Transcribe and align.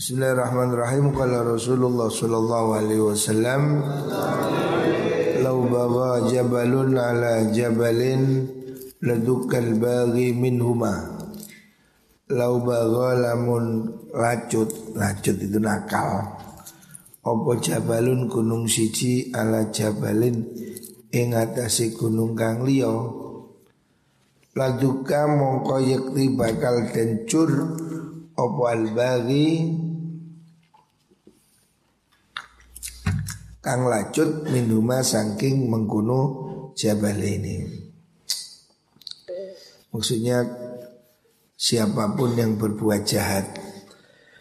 Bismillahirrahmanirrahim. 0.00 1.12
Qala 1.12 1.44
Rasulullah 1.44 2.08
sallallahu 2.08 2.72
alaihi 2.72 3.04
wasallam 3.04 3.84
Lau 5.44 5.60
bawa 5.68 6.24
jabalun 6.24 6.96
ala 6.96 7.52
jabalin 7.52 8.48
Ladukal 9.04 9.76
bagi 9.76 10.32
minhuma. 10.32 11.20
Lau 12.32 12.64
bawa 12.64 13.12
lamun 13.12 13.92
lacut 14.16 14.72
Lacut 14.96 15.36
itu 15.36 15.60
nakal. 15.60 16.32
Opo 17.20 17.60
jabalun 17.60 18.24
gunung 18.24 18.64
siji 18.64 19.28
ala 19.36 19.68
jabalin 19.68 20.48
Ing 21.12 21.36
atasi 21.36 21.92
gunung 21.92 22.32
kang 22.32 22.64
liya? 22.64 22.88
Laduka 24.56 25.28
mongko 25.28 25.76
yakti 25.84 26.24
bakal 26.32 26.88
dencur 26.88 27.52
Opo 28.40 28.64
al-bagi 28.64 29.89
kang 33.60 33.84
lacut 33.84 34.48
minuma 34.48 35.04
saking 35.04 35.68
mengkuno 35.68 36.20
jabal 36.72 37.20
ini. 37.20 37.60
Maksudnya 39.92 40.48
siapa 41.60 42.16
pun 42.16 42.32
yang 42.40 42.56
berbuat 42.56 43.04
jahat, 43.04 43.52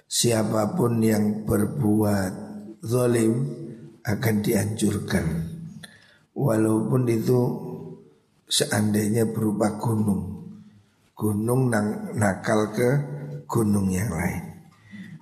siapa 0.08 0.72
pun 0.80 1.04
yang 1.04 1.44
berbuat 1.44 2.32
zalim 2.80 3.44
akan 4.08 4.36
dihancurkan. 4.40 5.26
Walaupun 6.32 7.04
itu 7.12 7.40
seandainya 8.48 9.28
berupa 9.28 9.76
gunung. 9.76 10.40
Gunung 11.12 11.68
nang 11.68 12.16
nakal 12.16 12.72
ke 12.72 12.90
gunung 13.44 13.92
yang 13.92 14.08
lain. 14.08 14.64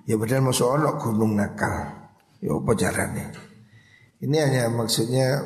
Ya 0.06 0.14
padahal 0.14 0.46
masuk 0.46 0.78
ono 0.78 0.94
gunung 0.94 1.34
nakal. 1.34 1.74
Ya 2.38 2.54
apa 2.54 2.70
caranya? 2.78 3.47
Ini 4.18 4.36
hanya 4.42 4.64
maksudnya 4.74 5.38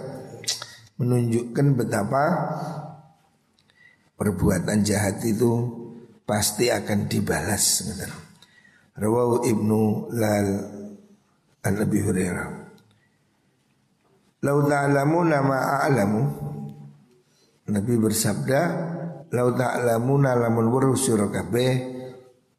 menunjukkan 0.96 1.66
betapa 1.76 2.24
perbuatan 4.16 4.80
jahat 4.80 5.20
itu 5.28 5.68
pasti 6.24 6.72
akan 6.72 7.04
dibalas. 7.04 7.84
Rawahu 8.96 9.44
Ibnu 9.44 9.80
Lal 10.16 10.48
an 11.64 11.72
Nabi 11.76 11.98
Hurairah. 12.00 12.48
Lau 14.42 14.58
ta'lamu 14.66 15.18
nama 15.22 15.86
a'lamu 15.86 16.22
Nabi 17.70 17.94
bersabda 17.94 18.60
Lau 19.32 19.48
ta'lamu 19.54 20.20
lamun 20.20 20.66
weruh 20.68 20.98
sira 20.98 21.30
kabeh 21.30 21.72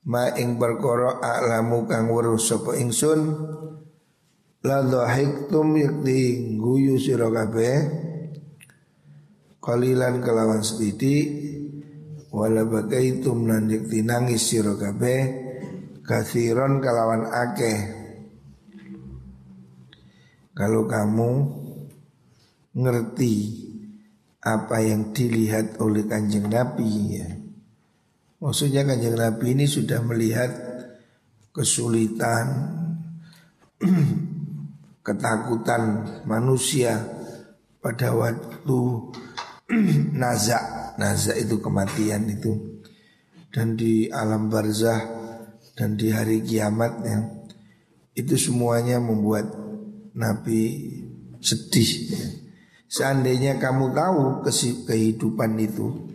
ma 0.10 0.34
ing 0.34 0.58
perkara 0.58 1.22
a'lamu 1.22 1.86
kang 1.86 2.10
weruh 2.10 2.40
sapa 2.40 2.74
ingsun 2.80 3.20
La 4.64 4.80
dhahiktum 4.80 5.76
yakti 5.76 6.56
guyu 6.56 6.96
sira 6.96 7.28
kabeh 7.28 7.76
Kalilan 9.60 10.24
kelawan 10.24 10.64
sedikit 10.64 11.28
Wala 12.32 12.64
bagaitum 12.64 13.44
lan 13.44 13.68
yakti 13.68 14.00
nangis 14.08 14.48
sira 14.48 14.72
kabeh 14.80 15.22
Kathiron 16.00 16.80
kelawan 16.80 17.28
akeh 17.28 17.80
Kalau 20.56 20.88
kamu 20.88 21.32
ngerti 22.74 23.36
apa 24.44 24.84
yang 24.84 25.16
dilihat 25.16 25.80
oleh 25.80 26.04
kanjeng 26.04 26.52
Nabi 26.52 26.92
ya. 27.16 27.30
Maksudnya 28.44 28.84
kanjeng 28.84 29.16
Nabi 29.16 29.56
ini 29.56 29.66
sudah 29.66 30.04
melihat 30.04 30.52
kesulitan 31.56 32.46
ketakutan 35.04 36.08
manusia 36.24 37.04
pada 37.84 38.16
waktu 38.16 38.80
nazak. 40.24 40.96
Nazak 40.98 41.36
itu 41.38 41.60
kematian 41.60 42.26
itu. 42.32 42.82
Dan 43.54 43.78
di 43.78 44.10
alam 44.10 44.50
barzah 44.50 44.98
dan 45.78 45.94
di 45.94 46.10
hari 46.10 46.42
kiamat 46.42 46.94
ya 47.06 47.20
itu 48.18 48.34
semuanya 48.38 48.98
membuat 48.98 49.54
Nabi 50.18 50.90
sedih. 51.38 52.14
Seandainya 52.90 53.58
kamu 53.58 53.94
tahu 53.94 54.46
kehidupan 54.86 55.58
itu 55.58 56.14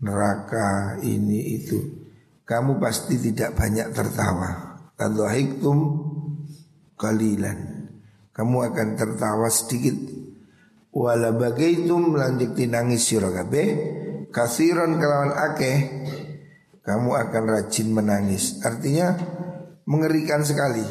neraka 0.00 1.00
ini 1.00 1.60
itu 1.60 2.08
kamu 2.48 2.80
pasti 2.80 3.20
tidak 3.20 3.56
banyak 3.56 3.92
tertawa. 3.92 4.80
Tadhahiktum 4.96 5.78
kalilan 6.96 7.77
kamu 8.38 8.70
akan 8.70 8.88
tertawa 8.94 9.50
sedikit. 9.50 9.98
Wala 10.94 11.34
bagaitum 11.34 12.14
lanjut 12.14 12.54
nangis 12.70 13.10
sira 13.10 13.34
kabeh. 13.34 13.66
Kasiron 14.30 15.02
kelawan 15.02 15.34
akeh 15.34 15.76
kamu 16.86 17.10
akan 17.18 17.44
rajin 17.50 17.90
menangis. 17.90 18.62
Artinya 18.62 19.18
mengerikan 19.90 20.46
sekali 20.46 20.86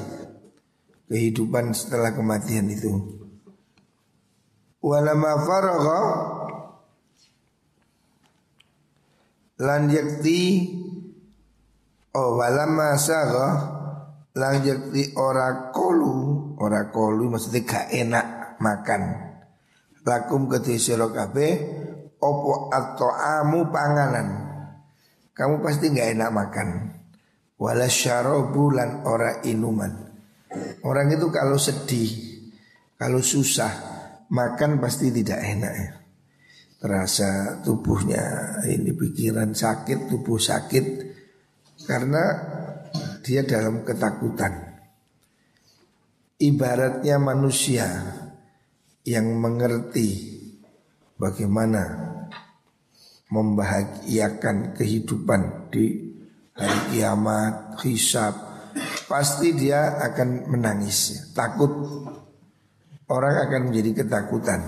kehidupan 1.07 1.71
setelah 1.71 2.11
kematian 2.11 2.67
itu. 2.67 2.91
Wala 4.83 5.15
faragha 5.15 6.01
lan 9.57 9.87
yakti 9.89 10.69
oh 12.13 12.37
wala 12.37 12.69
ma 12.69 12.93
sagha 12.99 13.47
lang 14.37 14.61
yakti 14.61 15.17
ora 15.17 15.73
kolu 15.73 16.16
ora 16.57 16.89
kolu 16.89 17.29
maksudnya 17.33 17.61
gak 17.65 17.87
enak 17.93 18.25
makan. 18.61 19.01
Lakum 20.07 20.47
kedhi 20.47 20.79
sira 20.79 21.11
kabeh 21.11 21.51
opo 22.17 22.71
atau 22.71 23.11
amu 23.11 23.67
panganan. 23.69 24.47
Kamu 25.35 25.61
pasti 25.61 25.91
nggak 25.93 26.09
enak 26.17 26.29
makan. 26.33 26.67
Wala 27.59 27.89
lan 27.89 28.89
ora 29.03 29.43
inuman. 29.43 29.93
Orang 30.87 31.11
itu 31.11 31.27
kalau 31.29 31.59
sedih 31.59 32.09
kalau 32.95 33.21
susah 33.21 33.69
makan 34.31 34.79
pasti 34.79 35.11
tidak 35.11 35.43
enak 35.43 35.73
ya. 35.75 35.89
Terasa 36.77 37.61
tubuhnya 37.65 38.57
ini 38.69 38.93
pikiran 38.93 39.51
sakit 39.53 40.07
tubuh 40.07 40.39
sakit. 40.39 40.85
Karena 41.83 42.23
dia 43.21 43.43
dalam 43.43 43.83
ketakutan 43.83 44.66
ibaratnya 46.37 47.17
manusia 47.17 47.85
yang 49.01 49.37
mengerti 49.37 50.37
bagaimana 51.17 52.13
membahagiakan 53.27 54.77
kehidupan 54.77 55.73
di 55.73 56.15
hari 56.55 56.79
kiamat, 56.93 57.81
hisab, 57.83 58.33
pasti 59.09 59.53
dia 59.53 59.99
akan 59.99 60.47
menangis, 60.49 61.33
takut. 61.33 61.69
Orang 63.07 63.39
akan 63.47 63.71
menjadi 63.71 64.03
ketakutan, 64.03 64.67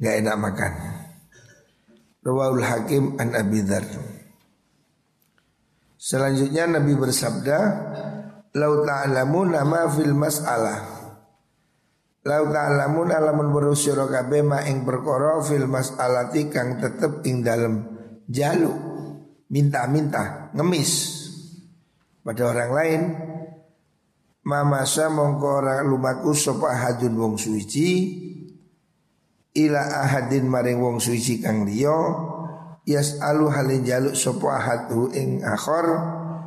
nggak 0.00 0.16
enak 0.24 0.36
makan. 0.40 0.72
Rawahul 2.24 2.64
Hakim 2.64 3.20
an 3.20 3.36
Abi 3.36 3.60
Selanjutnya 6.00 6.64
Nabi 6.64 6.96
bersabda, 6.96 7.58
Lau 8.56 8.80
ta'lamun 8.80 9.52
nama 9.52 9.84
fil 9.92 10.16
mas'alah. 10.16 10.80
Lau 12.24 12.42
ta'lamun 12.48 13.12
alamun 13.12 13.52
berusyara 13.52 14.08
kabeh 14.08 14.40
ma 14.40 14.64
ing 14.64 14.82
perkara 14.82 15.44
fil 15.44 15.68
mas'alati 15.68 16.48
kang 16.48 16.80
tetep 16.80 17.20
ing 17.28 17.44
dalem 17.44 17.84
jaluk 18.24 18.74
minta-minta 19.52 20.48
ngemis. 20.56 20.92
Pada 22.24 22.48
orang 22.48 22.72
lain 22.72 23.02
mamasa 24.48 25.12
mongko 25.12 25.48
ora 25.60 25.84
lumaku 25.84 26.32
sapa 26.32 26.72
ahadun 26.74 27.14
wong 27.14 27.34
suci 27.38 27.90
ila 29.52 29.82
ahadin 30.02 30.48
maring 30.48 30.80
wong 30.80 30.98
suci 30.98 31.38
kang 31.44 31.68
liya 31.68 31.94
yas'alu 32.88 33.46
halin 33.52 33.82
jaluk 33.86 34.14
sapa 34.18 34.48
ahadu 34.58 35.12
ing 35.14 35.44
akhor 35.46 35.86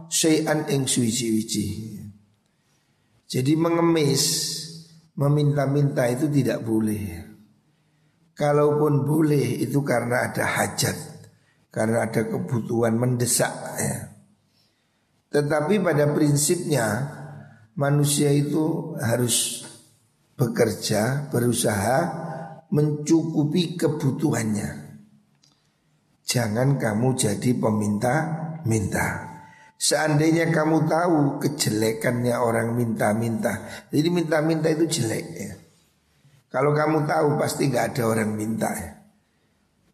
syai'an 0.09 0.67
ing 0.67 0.83
suci-suci 0.89 1.98
jadi 3.29 3.53
mengemis, 3.53 4.25
meminta-minta 5.13 6.09
itu 6.09 6.25
tidak 6.33 6.65
boleh. 6.65 7.29
Kalaupun 8.33 9.05
boleh 9.05 9.61
itu 9.61 9.85
karena 9.85 10.33
ada 10.33 10.49
hajat, 10.49 10.97
karena 11.69 12.09
ada 12.09 12.25
kebutuhan 12.25 12.97
mendesak. 12.97 13.53
Ya. 13.77 14.17
Tetapi 15.29 15.77
pada 15.77 16.09
prinsipnya 16.09 16.87
manusia 17.77 18.33
itu 18.33 18.97
harus 18.97 19.61
bekerja, 20.33 21.29
berusaha 21.29 21.97
mencukupi 22.73 23.77
kebutuhannya. 23.77 24.69
Jangan 26.25 26.81
kamu 26.81 27.13
jadi 27.13 27.51
peminta-minta. 27.53 29.28
Seandainya 29.79 30.51
kamu 30.51 30.91
tahu 30.91 31.39
kejelekannya 31.39 32.35
orang 32.35 32.75
minta-minta. 32.75 33.63
Jadi 33.87 34.11
minta-minta 34.11 34.67
itu 34.67 34.83
jelek 34.99 35.25
ya. 35.39 35.55
Kalau 36.51 36.75
kamu 36.75 37.07
tahu 37.07 37.39
pasti 37.39 37.71
nggak 37.71 37.95
ada 37.95 38.03
orang 38.11 38.35
minta 38.35 38.67
ya. 38.75 38.99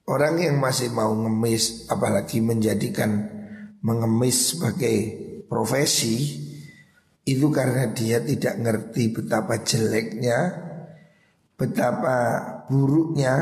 Orang 0.05 0.41
yang 0.41 0.61
masih 0.61 0.93
mau 0.93 1.09
ngemis 1.13 1.89
Apalagi 1.89 2.37
menjadikan 2.37 3.25
mengemis 3.81 4.53
sebagai 4.53 4.97
profesi 5.49 6.45
Itu 7.25 7.49
karena 7.49 7.89
dia 7.89 8.21
tidak 8.21 8.53
ngerti 8.61 9.09
betapa 9.17 9.65
jeleknya 9.65 10.37
Betapa 11.57 12.17
buruknya 12.69 13.33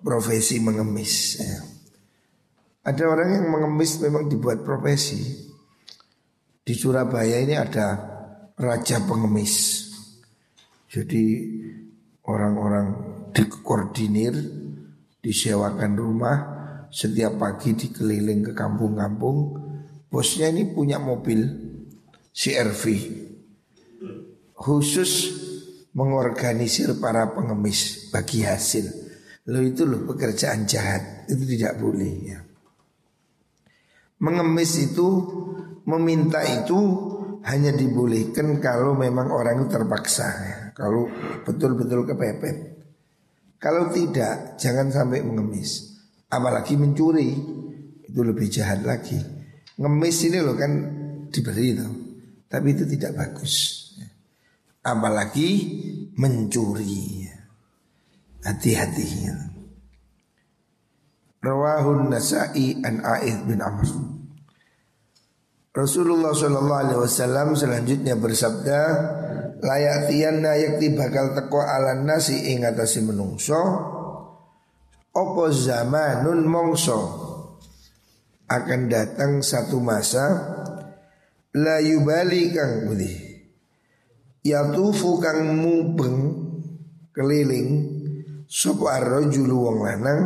profesi 0.00 0.64
mengemis 0.64 1.44
ya. 1.44 1.69
Ada 2.90 3.06
orang 3.06 3.38
yang 3.38 3.46
mengemis 3.54 4.02
memang 4.02 4.26
dibuat 4.26 4.66
profesi. 4.66 5.46
Di 6.58 6.74
Surabaya 6.74 7.38
ini 7.38 7.54
ada 7.54 7.86
raja 8.58 8.98
pengemis. 9.06 9.86
Jadi 10.90 11.22
orang-orang 12.26 12.86
dikoordinir, 13.30 14.34
disewakan 15.22 15.92
rumah, 15.94 16.36
setiap 16.90 17.38
pagi 17.38 17.78
dikeliling 17.78 18.50
ke 18.50 18.52
kampung-kampung. 18.58 19.38
Bosnya 20.10 20.50
ini 20.50 20.66
punya 20.66 20.98
mobil 20.98 21.46
CRV 22.34 22.82
khusus 24.58 25.30
mengorganisir 25.94 26.98
para 26.98 27.30
pengemis 27.30 28.10
bagi 28.10 28.42
hasil. 28.42 28.90
Lo 29.46 29.62
itu 29.62 29.86
loh 29.86 30.10
pekerjaan 30.10 30.66
jahat, 30.66 31.30
itu 31.30 31.46
tidak 31.54 31.78
boleh 31.78 32.14
ya. 32.26 32.49
Mengemis 34.20 34.72
itu 34.76 35.08
meminta 35.88 36.44
itu 36.44 36.76
hanya 37.40 37.72
dibolehkan 37.72 38.60
kalau 38.60 38.92
memang 38.92 39.32
orang 39.32 39.64
itu 39.64 39.72
terpaksa 39.72 40.28
ya. 40.28 40.58
Kalau 40.76 41.08
betul-betul 41.44 42.04
kepepet. 42.04 42.56
Kalau 43.60 43.92
tidak 43.92 44.56
jangan 44.60 44.92
sampai 44.92 45.24
mengemis. 45.24 46.00
Apalagi 46.30 46.76
mencuri 46.76 47.32
itu 48.04 48.20
lebih 48.20 48.48
jahat 48.48 48.84
lagi. 48.84 49.16
Ngemis 49.80 50.16
ini 50.28 50.38
loh 50.40 50.56
kan 50.56 50.72
diberi 51.32 51.66
itu. 51.72 51.88
Tapi 52.48 52.66
itu 52.76 52.84
tidak 52.88 53.12
bagus. 53.16 53.54
Apalagi 54.84 55.48
mencuri. 56.16 57.28
Hati-hati. 58.40 59.08
Rawahun 61.40 62.12
Nasa'i 62.12 62.84
an 62.84 63.00
A'id 63.00 63.48
bin 63.48 63.64
Amr. 63.64 63.88
Rasulullah 65.72 66.36
Shallallahu 66.36 66.80
Alaihi 66.84 67.00
Wasallam 67.00 67.56
selanjutnya 67.56 68.18
bersabda, 68.20 68.80
layak 69.64 70.12
tianna 70.12 70.52
yakti 70.60 70.92
bakal 70.92 71.32
teko 71.32 71.64
ala 71.64 71.96
nasi 71.96 72.52
ingatasi 72.52 73.08
menungso, 73.08 73.56
opo 75.16 75.48
zamanun 75.48 76.44
mongso 76.44 77.00
akan 78.50 78.80
datang 78.90 79.40
satu 79.40 79.78
masa 79.78 80.26
la 81.54 81.78
yubali 81.78 82.50
kang 82.50 82.90
budi 82.90 83.14
yatufu 84.42 85.22
kang 85.22 85.54
mubeng 85.54 86.18
keliling 87.14 87.68
sapa 88.50 88.98
arrojulu 88.98 89.70
wong 89.70 89.78
lanang 89.86 90.22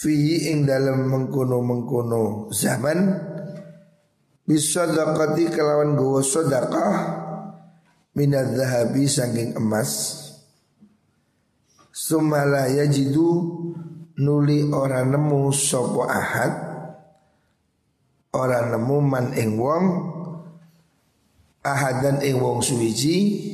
fi 0.00 0.48
ing 0.48 0.64
dalam 0.64 1.12
mengkono-mengkono 1.12 2.48
zaman 2.56 3.20
bisadaqati 4.48 5.52
kelawan 5.52 5.92
gowo 5.92 6.24
sedekah 6.24 7.20
minadz 8.16 8.56
zahabi 8.56 9.04
saking 9.04 9.60
emas. 9.60 10.16
Sumala 11.92 12.64
yajidu 12.72 13.28
nuli 14.16 14.72
ora 14.72 15.04
nemu 15.04 15.52
sapa 15.52 16.02
ahad 16.08 16.52
ora 18.32 18.72
nemu 18.72 18.96
man 19.04 19.36
ing 19.36 19.60
wong 19.60 19.84
ahadan 21.60 22.24
ing 22.24 22.40
wong 22.40 22.64
suwiji 22.64 23.52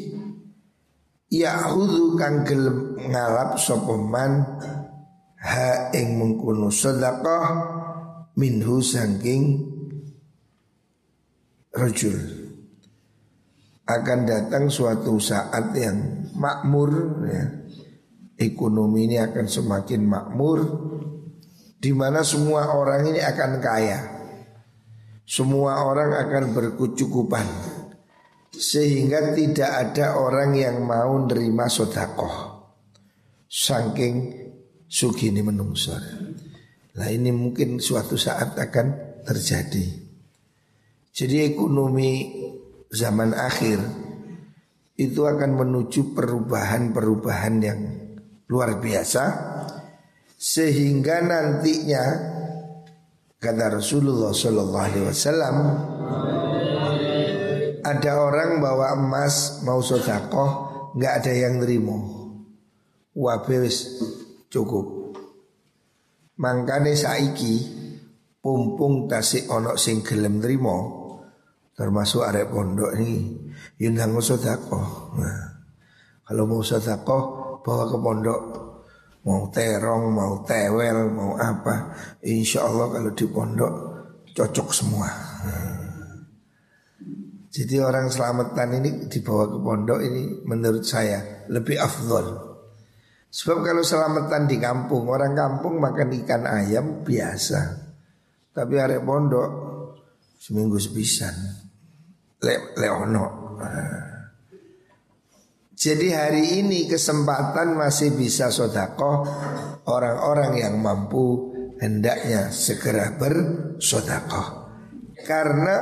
Yahudu 1.27 2.15
kang 2.15 2.47
gelem 2.47 2.95
ngalap 3.03 3.59
sapa 3.59 3.99
man 3.99 4.47
ha 5.47 5.95
ing 5.95 6.19
mengkuno 6.19 6.75
sedekah 6.75 7.47
minhu 8.35 8.83
sangking 8.83 9.63
rajul. 11.71 12.19
Akan 13.87 14.27
datang 14.27 14.67
suatu 14.67 15.23
saat 15.23 15.71
yang 15.79 16.27
makmur 16.35 16.91
ya. 17.31 17.45
ekonomi 18.35 19.07
ini 19.07 19.17
akan 19.23 19.47
semakin 19.47 20.03
makmur 20.03 20.59
di 21.79 21.95
mana 21.95 22.27
semua 22.27 22.75
orang 22.75 23.15
ini 23.15 23.23
akan 23.23 23.63
kaya. 23.63 24.01
Semua 25.27 25.87
orang 25.87 26.19
akan 26.19 26.45
berkecukupan 26.55 27.47
sehingga 28.51 29.35
tidak 29.35 29.71
ada 29.71 30.19
orang 30.19 30.55
yang 30.55 30.83
mau 30.83 31.19
nerima 31.27 31.67
sodakoh 31.67 32.57
saking 33.47 34.46
sugini 34.87 35.43
menungsor. 35.43 36.01
Nah 36.97 37.09
ini 37.13 37.31
mungkin 37.35 37.83
suatu 37.83 38.17
saat 38.17 38.57
akan 38.57 39.21
terjadi. 39.27 39.85
Jadi 41.13 41.37
ekonomi 41.45 42.33
zaman 42.89 43.37
akhir 43.37 43.79
itu 44.97 45.29
akan 45.29 45.61
menuju 45.61 46.17
perubahan-perubahan 46.17 47.55
yang 47.61 47.81
luar 48.49 48.81
biasa 48.81 49.25
sehingga 50.37 51.21
nantinya 51.21 52.05
kata 53.37 53.81
Rasulullah 53.81 54.33
Shallallahu 54.33 54.87
Alaihi 54.89 55.07
Wasallam 55.09 55.57
ada 57.85 58.13
orang 58.19 58.51
bawa 58.59 58.97
emas 58.97 59.61
mau 59.63 59.85
sodakoh 59.85 60.67
nggak 60.97 61.13
ada 61.23 61.33
yang 61.33 61.61
nerimo 61.61 61.99
wabes 63.13 64.01
cukup. 64.57 65.13
Mangkane 66.41 66.97
saiki 66.97 67.61
pumpung 68.41 69.05
tasik 69.05 69.45
ono 69.53 69.77
sing 69.77 70.01
gelem 70.01 70.41
trimo 70.41 71.05
termasuk 71.77 72.25
arek 72.25 72.49
pondok 72.49 72.97
ini 72.97 73.37
yundang 73.77 74.17
sedekah. 74.17 74.89
Nah, 75.21 75.41
kalau 76.25 76.49
mau 76.49 76.65
sedekah 76.65 77.23
bawa 77.61 77.85
ke 77.85 77.97
pondok 78.01 78.41
mau 79.27 79.51
terong, 79.51 80.15
mau 80.15 80.47
tewel, 80.47 81.11
mau 81.11 81.35
apa, 81.35 81.93
insya 82.23 82.63
Allah 82.65 82.95
kalau 82.95 83.11
di 83.11 83.27
pondok 83.27 83.73
cocok 84.33 84.69
semua. 84.71 85.11
Jadi 87.51 87.81
orang 87.81 88.13
selamatan 88.13 88.69
ini 88.79 88.91
dibawa 89.09 89.49
ke 89.49 89.59
pondok 89.59 90.01
ini 90.05 90.45
menurut 90.45 90.85
saya 90.85 91.49
lebih 91.49 91.81
afdol. 91.81 92.56
Sebab 93.37 93.61
kalau 93.61 93.85
selamatan 93.85 94.49
di 94.49 94.57
kampung, 94.57 95.13
orang 95.13 95.37
kampung 95.37 95.77
makan 95.77 96.09
ikan 96.25 96.49
ayam 96.49 97.05
biasa. 97.05 97.85
Tapi 98.57 98.75
arek 98.81 99.05
pondok 99.05 99.51
seminggu 100.41 100.81
sepisan. 100.81 101.37
Le 102.41 102.73
leono. 102.81 103.27
Jadi 105.77 106.09
hari 106.17 106.65
ini 106.65 106.89
kesempatan 106.89 107.77
masih 107.77 108.17
bisa 108.17 108.49
sodako 108.49 109.29
orang-orang 109.85 110.57
yang 110.57 110.81
mampu 110.81 111.53
hendaknya 111.77 112.49
segera 112.49 113.21
bersodako. 113.21 114.73
Karena 115.29 115.79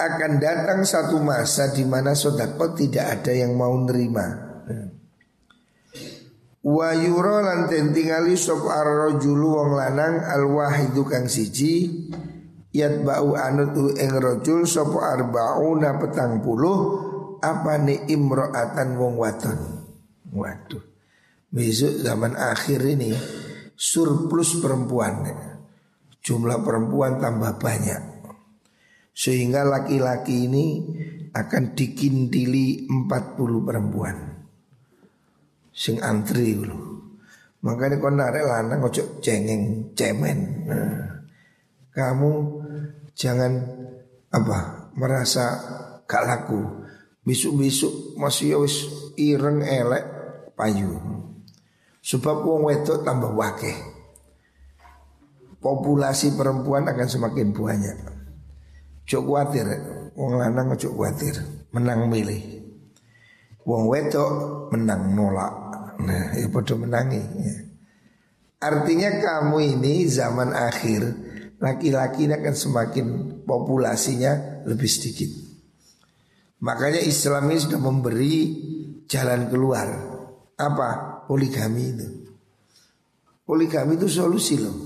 akan 0.00 0.32
datang 0.40 0.80
satu 0.88 1.20
masa 1.20 1.68
di 1.68 1.84
mana 1.84 2.16
sodako 2.16 2.72
tidak 2.72 3.20
ada 3.20 3.32
yang 3.36 3.52
mau 3.52 3.76
nerima. 3.76 4.48
Wa 6.68 6.92
yura 6.92 7.40
lan 7.40 7.72
tingali 7.72 8.36
sop 8.36 8.68
ar-rajulu 8.68 9.56
wong 9.56 9.70
lanang 9.80 10.20
al-wahidu 10.20 11.00
kang 11.08 11.24
siji 11.24 11.88
bau 13.08 13.32
anut 13.40 13.96
ing 13.96 14.12
rajul 14.12 14.68
sop 14.68 15.00
arbauna 15.00 15.96
petang 15.96 16.44
puluh 16.44 16.78
apa 17.40 17.80
ni 17.80 17.96
imro'atan 18.12 19.00
wong 19.00 19.16
wadon. 19.16 19.60
Waduh. 20.28 20.84
Besok 21.48 22.04
zaman 22.04 22.36
akhir 22.36 22.84
ini 22.84 23.16
surplus 23.72 24.60
perempuan. 24.60 25.24
Jumlah 26.20 26.60
perempuan 26.60 27.16
tambah 27.16 27.56
banyak. 27.56 28.02
Sehingga 29.16 29.64
laki-laki 29.64 30.44
ini 30.44 30.84
akan 31.32 31.72
dikintili 31.72 32.84
40 32.92 33.64
perempuan 33.64 34.37
sing 35.78 36.02
antri 36.02 36.58
lho. 36.58 36.98
Makanya 37.62 38.02
kau 38.02 38.10
narik 38.10 38.42
lanang 38.42 38.82
ojo 38.82 39.22
cengeng 39.22 39.94
cemen. 39.94 40.66
Nah, 40.66 41.26
kamu 41.94 42.30
Jangan 43.18 43.52
apa 44.30 44.88
merasa 44.94 45.58
gak 46.06 46.22
laku. 46.22 46.86
Besok-besok 47.26 48.14
masih 48.14 48.54
ya 48.54 48.56
wis 48.62 48.86
ireng 49.18 49.58
elek 49.60 50.06
payu. 50.54 50.94
Sebab 51.98 52.46
wong 52.46 52.70
wedok 52.70 53.02
tambah 53.02 53.34
wakeh. 53.34 53.74
Populasi 55.58 56.38
perempuan 56.38 56.86
akan 56.86 57.08
semakin 57.10 57.50
banyak. 57.50 57.98
Cuk 59.02 59.26
khawatir, 59.26 59.66
wong 60.14 60.38
lanang 60.38 60.78
cuk 60.78 60.94
khawatir, 60.94 61.42
menang 61.74 62.06
milih. 62.06 62.57
Wong 63.68 63.84
wedok 63.84 64.30
menang 64.72 65.12
nolak. 65.12 65.54
Nah, 66.00 66.32
ya 66.32 66.48
bodoh 66.48 66.80
menangi. 66.80 67.20
Ya. 67.20 67.56
Artinya 68.64 69.20
kamu 69.20 69.76
ini 69.76 70.08
zaman 70.08 70.56
akhir 70.56 71.04
laki-laki 71.60 72.24
akan 72.32 72.54
semakin 72.56 73.06
populasinya 73.44 74.64
lebih 74.64 74.88
sedikit. 74.88 75.28
Makanya 76.64 77.04
Islam 77.04 77.52
ini 77.52 77.58
sudah 77.60 77.80
memberi 77.82 78.34
jalan 79.04 79.52
keluar. 79.52 79.88
Apa? 80.58 81.22
Poligami 81.28 81.84
itu. 81.92 82.08
Poligami 83.44 84.00
itu 84.00 84.08
solusi 84.08 84.56
loh. 84.58 84.76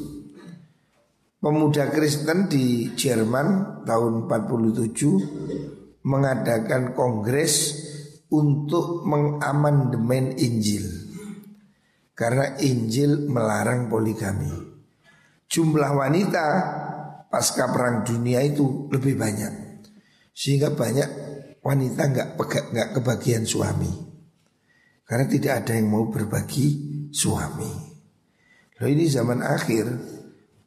Pemuda 1.43 1.91
Kristen 1.91 2.51
di 2.51 2.95
Jerman 2.95 3.83
tahun 3.87 4.31
47 4.31 6.03
mengadakan 6.07 6.95
kongres 6.95 7.82
untuk 8.33 9.05
mengamandemen 9.05 10.41
Injil. 10.41 10.89
Karena 12.17 12.57
Injil 12.65 13.29
melarang 13.29 13.93
poligami. 13.93 14.53
Jumlah 15.53 15.93
wanita 15.93 16.47
pasca 17.29 17.69
perang 17.69 18.09
dunia 18.09 18.41
itu 18.41 18.89
lebih 18.89 19.21
banyak. 19.21 19.85
Sehingga 20.33 20.73
banyak 20.73 21.09
wanita 21.61 22.03
nggak 22.09 22.29
nggak 22.73 22.89
kebagian 22.97 23.45
suami. 23.45 23.93
Karena 25.05 25.29
tidak 25.29 25.53
ada 25.65 25.73
yang 25.77 25.93
mau 25.93 26.09
berbagi 26.09 26.69
suami. 27.13 27.73
Loh 28.81 28.89
ini 28.89 29.05
zaman 29.13 29.45
akhir 29.45 29.85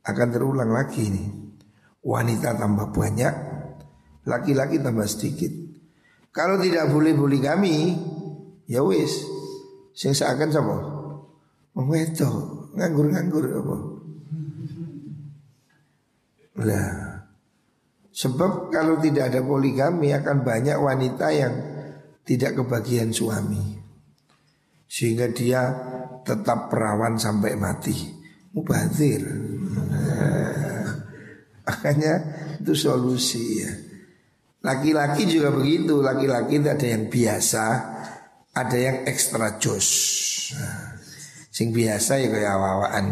akan 0.06 0.28
terulang 0.30 0.70
lagi 0.70 1.10
nih. 1.10 1.28
Wanita 2.06 2.54
tambah 2.54 2.94
banyak, 2.94 3.34
laki-laki 4.30 4.78
tambah 4.78 5.10
sedikit. 5.10 5.65
Kalau 6.36 6.60
tidak 6.60 6.92
boleh 6.92 7.16
boleh 7.16 7.40
kami, 7.40 7.96
ya 8.68 8.84
wis. 8.84 9.24
Sing 9.96 10.12
seakan 10.12 10.52
sama 10.52 10.76
Wong 11.76 11.92
nganggur-nganggur 12.76 13.46
apa? 13.52 13.78
Lah, 16.64 16.92
sebab 18.16 18.72
kalau 18.72 18.96
tidak 19.04 19.32
ada 19.32 19.44
poligami 19.44 20.16
akan 20.16 20.44
banyak 20.44 20.76
wanita 20.80 21.28
yang 21.36 21.56
tidak 22.24 22.56
kebagian 22.60 23.12
suami. 23.12 23.76
Sehingga 24.88 25.28
dia 25.36 25.62
tetap 26.24 26.72
perawan 26.72 27.20
sampai 27.20 27.60
mati. 27.60 27.96
Mubazir. 28.56 29.20
Makanya 31.68 32.14
itu 32.64 32.72
solusi 32.72 33.68
ya. 33.68 33.95
Laki-laki 34.66 35.30
juga 35.30 35.54
begitu, 35.54 36.02
laki-laki 36.02 36.58
itu 36.58 36.70
ada 36.74 36.88
yang 36.90 37.06
biasa, 37.06 37.66
ada 38.50 38.78
yang 38.82 39.06
ekstra 39.06 39.62
jos. 39.62 39.88
Sing 41.54 41.70
biasa 41.70 42.18
ya 42.18 42.34
kayak 42.34 42.50
awaan, 42.50 43.06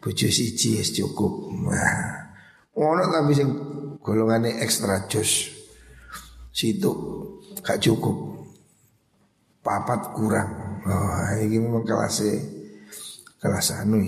bojo 0.00 0.26
siji 0.32 0.80
wis 0.80 0.96
cukup. 0.96 1.52
Nah, 1.68 2.32
ono 2.72 3.12
tapi 3.12 3.36
sing 3.36 3.48
golongannya 4.00 4.56
ekstra 4.64 5.04
jos. 5.04 5.52
Situ 6.56 6.92
gak 7.60 7.84
cukup. 7.84 8.48
Papat 9.60 10.16
kurang. 10.16 10.80
Oh, 10.86 11.20
ini 11.42 11.60
memang 11.60 11.84
kelasnya 11.84 12.40
kelas 13.36 13.76
anu 13.82 14.00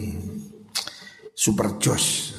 super 1.36 1.76
jos. 1.76 2.32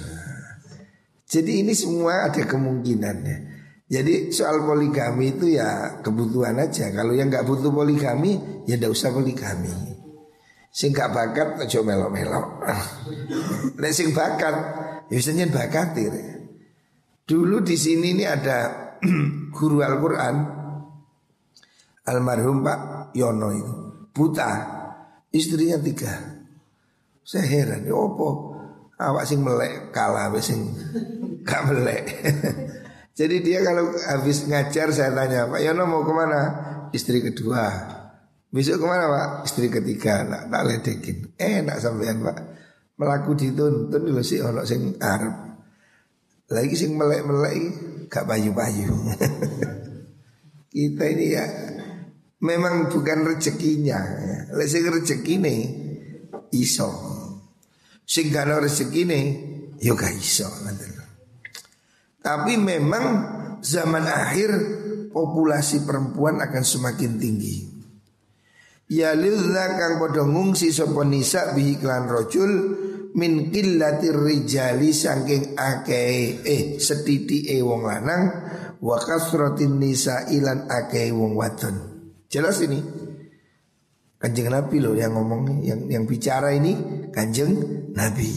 Jadi 1.29 1.61
ini 1.61 1.77
semua 1.77 2.25
ada 2.25 2.41
kemungkinannya. 2.41 3.58
Jadi 3.89 4.29
soal 4.29 4.61
poligami 4.61 5.33
itu 5.33 5.57
ya 5.57 5.97
kebutuhan 6.05 6.61
aja. 6.61 6.93
Kalau 6.93 7.17
yang 7.17 7.33
nggak 7.33 7.41
butuh 7.41 7.73
poligami 7.73 8.37
ya 8.69 8.77
ndak 8.77 8.93
usah 8.93 9.09
poligami. 9.09 9.97
Sing 10.69 10.93
gak 10.93 11.09
bakat 11.09 11.65
aja 11.65 11.81
melok-melok. 11.81 12.61
Nek 13.81 13.93
sing 13.93 14.13
bakat 14.13 14.55
ya 15.09 15.17
senyen 15.17 15.49
bakat 15.49 15.97
Dulu 17.25 17.65
di 17.65 17.73
sini 17.73 18.13
ini 18.13 18.25
ada 18.25 18.93
guru 19.57 19.81
Al-Qur'an 19.81 20.35
almarhum 22.09 22.65
Pak 22.65 22.79
Yono 23.13 23.49
itu 23.53 23.75
buta, 24.13 24.51
istrinya 25.29 25.77
tiga. 25.77 26.13
Saya 27.21 27.45
heran, 27.45 27.85
ya 27.85 27.93
opo 27.93 28.57
awak 28.97 29.29
sing 29.29 29.45
melek 29.45 29.93
kalah 29.93 30.33
sing 30.41 30.73
gak 31.47 31.69
melek. 31.69 32.05
Jadi 33.19 33.43
dia 33.43 33.59
kalau 33.59 33.91
habis 33.99 34.47
ngajar 34.47 34.95
saya 34.95 35.11
tanya 35.11 35.51
Pak 35.51 35.59
Yono 35.59 35.83
mau 35.83 36.07
ke 36.07 36.13
mana? 36.15 36.41
Istri 36.95 37.19
kedua. 37.19 37.67
Besok 38.47 38.79
ke 38.79 38.85
mana 38.87 39.11
Pak? 39.11 39.27
Istri 39.43 39.67
ketiga. 39.67 40.23
Nak 40.23 40.47
tak 40.47 40.63
ledekin. 40.63 41.17
Enak 41.35 41.83
sampean 41.83 42.23
Pak. 42.23 42.37
Melaku 42.95 43.35
dituntun 43.35 44.07
dulu 44.07 44.23
sih 44.23 44.39
ono 44.39 44.63
sing 44.63 44.95
Arab. 45.03 45.35
Lagi 46.47 46.79
sing 46.79 46.95
melek-melek 46.95 47.55
gak 48.07 48.23
bayu-bayu. 48.23 48.87
Kita 50.71 51.03
ini 51.03 51.25
ya 51.35 51.43
memang 52.39 52.87
bukan 52.87 53.35
rezekinya. 53.35 53.99
Lek 54.55 54.71
sing 54.71 54.87
rezeki 54.87 55.35
nih 55.43 55.61
iso. 56.55 56.87
Sing 58.07 58.31
gak 58.31 58.47
rezeki 58.47 59.01
nih 59.03 59.25
yo 59.83 59.99
gak 59.99 60.15
iso 60.15 60.47
Tapi 62.29 62.61
memang 62.61 63.05
zaman 63.57 64.05
akhir 64.05 64.49
populasi 65.09 65.81
perempuan 65.81 66.37
akan 66.37 66.61
semakin 66.61 67.17
tinggi. 67.17 67.65
Ya 68.85 69.17
lillah 69.17 69.73
kang 69.81 69.97
padha 69.97 70.29
ngungsi 70.29 70.69
sapa 70.69 71.01
nisa 71.09 71.57
bihi 71.57 71.81
klan 71.81 72.05
rajul 72.05 72.51
min 73.17 73.49
qillatir 73.49 74.13
rijali 74.13 74.93
saking 74.93 75.57
akeh 75.57 76.45
eh 76.45 76.77
setitike 76.77 77.57
wong 77.65 77.89
lanang 77.89 78.23
wa 78.77 78.97
kasratin 79.01 79.81
nisa 79.81 80.29
ilan 80.29 80.69
akeh 80.69 81.09
wong 81.09 81.33
wadon. 81.33 81.81
Jelas 82.29 82.61
ini? 82.61 82.77
Kanjeng 84.21 84.53
Nabi 84.53 84.77
loh 84.85 84.93
yang 84.93 85.17
ngomong 85.17 85.65
yang 85.65 85.89
yang 85.89 86.05
bicara 86.05 86.53
ini 86.53 86.77
Kanjeng 87.09 87.57
Nabi. 87.97 88.29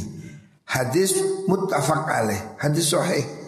Hadis 0.65 1.21
muttafaq 1.45 2.09
alaih, 2.09 2.57
hadis 2.57 2.89
sahih. 2.89 3.42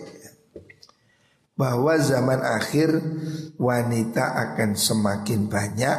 Bahwa 1.55 1.95
zaman 2.03 2.43
akhir 2.43 2.99
wanita 3.59 4.35
akan 4.35 4.75
semakin 4.75 5.47
banyak, 5.47 5.99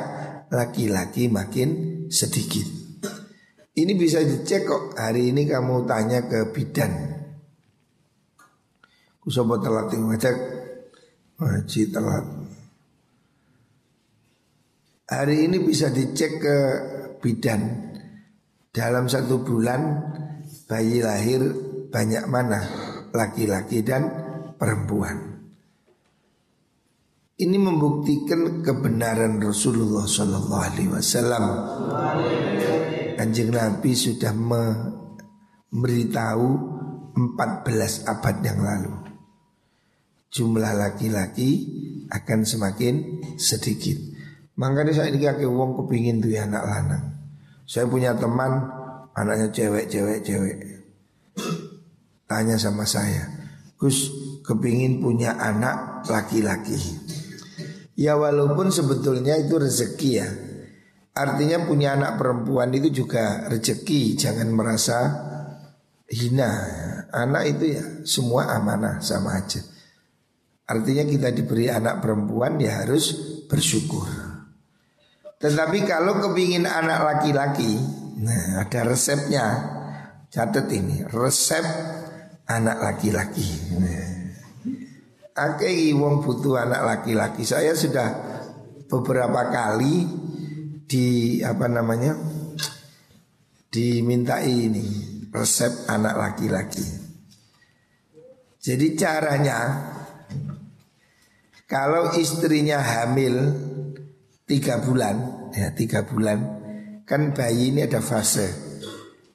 laki-laki 0.52 1.32
makin 1.32 1.70
sedikit. 2.12 2.68
Ini 3.76 3.92
bisa 3.96 4.24
dicek 4.24 4.68
kok. 4.68 4.96
Hari 4.96 5.36
ini 5.36 5.48
kamu 5.48 5.84
tanya 5.84 6.24
ke 6.28 6.52
bidan. 6.56 6.92
Kusobo 9.20 9.60
telat 9.60 9.92
ngecek. 9.92 10.36
Haji 11.36 11.82
telat. 11.92 12.26
Hari 15.06 15.46
ini 15.46 15.62
bisa 15.62 15.94
dicek 15.94 16.42
ke 16.42 16.58
bidan 17.22 17.94
Dalam 18.74 19.06
satu 19.06 19.46
bulan 19.46 20.02
bayi 20.66 21.06
lahir 21.06 21.46
banyak 21.94 22.26
mana 22.26 22.58
Laki-laki 23.14 23.86
dan 23.86 24.10
perempuan 24.58 25.35
Ini 27.36 27.60
membuktikan 27.60 28.64
kebenaran 28.64 29.44
Rasulullah 29.44 30.08
Sallallahu 30.08 30.66
Alaihi 30.72 30.88
Wasallam. 30.88 31.44
Anjing 33.20 33.52
Nabi 33.52 33.92
sudah 33.92 34.32
memberitahu 34.32 36.48
14 37.12 38.08
abad 38.08 38.36
yang 38.40 38.64
lalu. 38.64 38.96
Jumlah 40.32 40.80
laki-laki 40.80 41.76
akan 42.08 42.48
semakin 42.48 43.20
sedikit. 43.36 44.00
Makanya 44.56 44.96
saya 44.96 45.12
ini 45.12 45.20
kakek 45.20 45.52
wong 45.52 45.76
kepingin 45.84 46.24
tuh 46.24 46.32
anak 46.40 46.64
lanang. 46.64 47.20
Saya 47.68 47.84
punya 47.84 48.16
teman 48.16 48.64
anaknya 49.12 49.52
cewek, 49.52 49.92
cewek, 49.92 50.24
cewek. 50.24 50.56
Tanya 52.32 52.56
sama 52.56 52.88
saya, 52.88 53.28
Gus 53.76 54.08
kepingin 54.48 55.04
punya 55.04 55.36
anak 55.36 56.08
laki-laki. 56.08 56.80
Ya 57.96 58.20
walaupun 58.20 58.76
sebetulnya 58.76 59.40
itu 59.40 59.56
rezeki 59.56 60.12
ya. 60.12 60.28
Artinya 61.16 61.64
punya 61.64 61.96
anak 61.96 62.20
perempuan 62.20 62.76
itu 62.76 62.92
juga 62.92 63.48
rezeki, 63.48 64.20
jangan 64.20 64.52
merasa 64.52 65.00
hina. 66.12 66.52
Anak 67.16 67.56
itu 67.56 67.80
ya 67.80 67.84
semua 68.04 68.52
amanah 68.52 69.00
sama 69.00 69.40
aja. 69.40 69.64
Artinya 70.68 71.08
kita 71.08 71.32
diberi 71.32 71.72
anak 71.72 72.04
perempuan 72.04 72.60
ya 72.60 72.84
harus 72.84 73.16
bersyukur. 73.48 74.12
Tetapi 75.40 75.88
kalau 75.88 76.20
kepingin 76.20 76.68
anak 76.68 77.00
laki-laki, 77.00 77.80
nah 78.20 78.68
ada 78.68 78.84
resepnya. 78.84 79.46
Catat 80.28 80.68
ini, 80.68 81.00
resep 81.16 81.64
anak 82.44 82.78
laki-laki. 82.84 83.48
Nah. 83.80 84.25
Akei 85.36 85.92
wong 85.92 86.24
butuh 86.24 86.64
anak 86.64 86.82
laki-laki. 86.88 87.44
Saya 87.44 87.76
sudah 87.76 88.08
beberapa 88.88 89.52
kali 89.52 90.08
di 90.88 91.40
apa 91.44 91.68
namanya 91.68 92.16
dimintai 93.68 94.72
ini 94.72 94.88
resep 95.28 95.92
anak 95.92 96.16
laki-laki. 96.16 96.88
Jadi 98.64 98.96
caranya 98.96 99.60
kalau 101.68 102.16
istrinya 102.16 102.80
hamil 102.80 103.36
tiga 104.48 104.80
bulan, 104.80 105.50
ya 105.52 105.76
tiga 105.76 106.08
bulan, 106.08 106.40
kan 107.04 107.36
bayi 107.36 107.76
ini 107.76 107.84
ada 107.84 108.00
fase, 108.00 108.48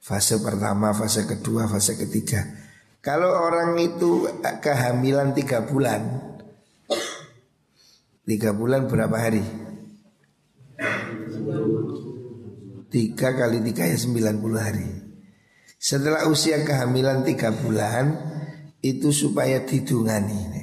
fase 0.00 0.40
pertama, 0.40 0.96
fase 0.96 1.28
kedua, 1.28 1.68
fase 1.68 2.00
ketiga. 2.00 2.59
Kalau 3.00 3.32
orang 3.32 3.80
itu 3.80 4.28
kehamilan 4.60 5.32
tiga 5.32 5.64
bulan 5.64 6.20
Tiga 8.28 8.52
bulan 8.52 8.84
berapa 8.84 9.16
hari? 9.16 9.40
Tiga 12.92 13.28
kali 13.32 13.64
tiga 13.64 13.88
ya 13.88 13.96
sembilan 13.96 14.36
puluh 14.36 14.60
hari. 14.60 14.88
Setelah 15.80 16.28
usia 16.28 16.60
kehamilan 16.60 17.24
tiga 17.24 17.56
bulan 17.56 18.12
Itu 18.84 19.16
supaya 19.16 19.64
didungani. 19.64 20.60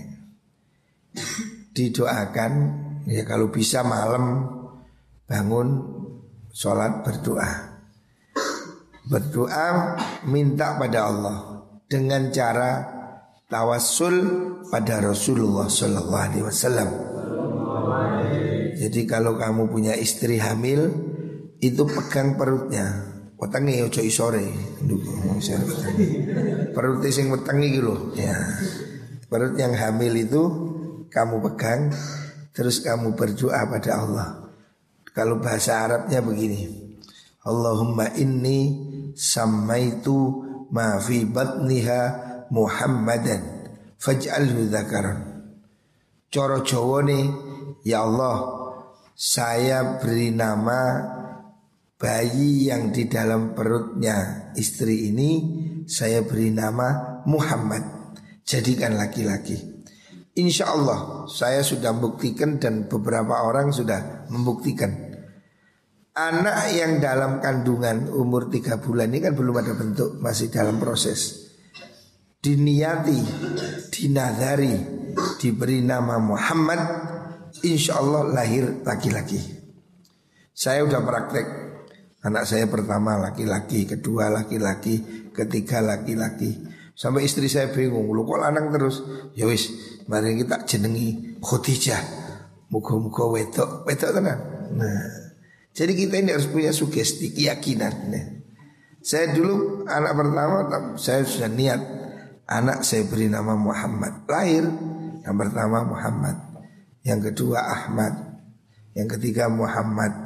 Didoakan 1.73 2.53
Ya 3.09 3.25
kalau 3.25 3.49
bisa 3.49 3.81
malam 3.81 4.45
Bangun 5.25 5.69
Sholat 6.53 7.01
berdoa. 7.01 7.81
Berdoa 9.09 9.97
Minta 10.29 10.77
pada 10.77 11.09
Allah 11.09 11.56
dengan 11.87 12.29
cara 12.35 12.83
tawassul 13.47 14.15
pada 14.67 14.99
Rasulullah 14.99 15.71
Sallallahu 15.71 16.23
Alaihi 16.27 16.45
Wasallam. 16.45 16.89
Jadi 18.77 19.09
kalau 19.09 19.39
kamu 19.39 19.71
punya 19.71 19.95
istri 19.97 20.37
hamil 20.37 20.91
itu 21.63 21.83
pegang 21.87 22.37
perutnya. 22.37 23.15
Wetangi 23.37 23.81
ojo 23.81 24.01
isore. 24.03 24.45
Perut 26.75 27.01
sing 27.09 27.29
wetangi 27.29 27.67
gitu 27.77 28.13
Ya. 28.13 28.37
Perut 29.29 29.57
yang 29.57 29.73
hamil 29.73 30.13
itu 30.13 30.43
kamu 31.09 31.41
pegang 31.41 31.89
terus 32.53 32.83
kamu 32.83 33.17
berdoa 33.17 33.65
pada 33.69 33.91
Allah. 33.97 34.29
Kalau 35.15 35.41
bahasa 35.41 35.85
Arabnya 35.85 36.21
begini. 36.21 36.85
Allahumma 37.47 38.11
inni 38.19 38.75
sammaitu 39.15 40.46
ma 40.71 40.99
fi 40.99 41.23
batniha 41.27 41.99
Muhammadan 42.51 43.67
faj'alhu 43.99 44.71
dzakaran. 44.71 45.19
Coro 46.27 46.63
Jawa 46.63 47.03
nih, 47.07 47.25
ya 47.87 48.03
Allah, 48.03 48.37
saya 49.15 49.99
beri 49.99 50.31
nama 50.31 51.01
bayi 51.97 52.69
yang 52.69 52.93
di 52.93 53.09
dalam 53.09 53.57
perutnya 53.57 54.51
istri 54.53 55.09
ini 55.09 55.31
saya 55.89 56.21
beri 56.21 56.53
nama 56.53 57.19
Muhammad. 57.25 57.83
Jadikan 58.47 58.95
laki-laki. 58.95 59.59
Insya 60.37 60.71
Allah 60.71 61.25
saya 61.27 61.65
sudah 61.65 61.91
buktikan 61.97 62.61
dan 62.61 62.85
beberapa 62.85 63.43
orang 63.43 63.73
sudah 63.73 64.29
membuktikan 64.29 65.06
Anak 66.17 66.73
yang 66.73 66.97
dalam 66.97 67.37
kandungan 67.37 68.09
umur 68.09 68.49
tiga 68.49 68.81
bulan 68.81 69.13
ini 69.13 69.21
kan 69.21 69.37
belum 69.37 69.61
ada 69.61 69.77
bentuk 69.77 70.17
Masih 70.17 70.49
dalam 70.49 70.81
proses. 70.81 71.45
Diniati, 72.41 73.21
dinadari 73.93 74.73
Diberi 75.37 75.85
nama 75.85 76.17
Muhammad 76.17 76.81
Insya 77.61 78.01
Allah 78.01 78.33
lahir 78.33 78.81
laki-laki. 78.81 79.37
Saya 80.57 80.89
udah 80.89 81.05
praktek. 81.05 81.45
Anak 82.25 82.49
saya 82.49 82.65
pertama 82.65 83.21
laki-laki 83.21 83.85
Kedua 83.85 84.33
laki-laki 84.33 85.29
Ketiga 85.29 85.85
laki-laki. 85.85 86.65
Sampai 86.97 87.29
istri 87.29 87.45
saya 87.45 87.69
bingung 87.69 88.09
Lu 88.09 88.25
kok 88.25 88.41
lanang 88.41 88.73
terus? 88.73 89.05
Ya 89.37 89.45
wis 89.45 89.69
Mari 90.09 90.33
kita 90.41 90.65
jenengi 90.65 91.37
Khadijah. 91.45 92.01
Muka-muka 92.73 93.29
wedok 93.29 93.85
Wedok 93.85 94.11
tenang 94.17 94.41
Nah 94.73 95.26
jadi 95.77 95.93
kita 95.93 96.25
ini 96.25 96.33
harus 96.33 96.49
punya 96.49 96.73
sugesti, 96.73 97.37
keyakinan. 97.37 97.93
Ya. 98.09 98.21
Saya 98.97 99.37
dulu 99.37 99.85
anak 99.85 100.13
pertama 100.17 100.57
saya 100.97 101.21
sudah 101.21 101.53
niat 101.53 101.81
anak 102.49 102.81
saya 102.81 103.05
beri 103.05 103.29
nama 103.29 103.53
Muhammad. 103.53 104.25
Lahir 104.25 104.65
yang 105.21 105.37
pertama 105.37 105.85
Muhammad, 105.85 106.35
yang 107.05 107.21
kedua 107.21 107.61
Ahmad, 107.61 108.41
yang 108.97 109.05
ketiga 109.05 109.53
Muhammad. 109.53 110.25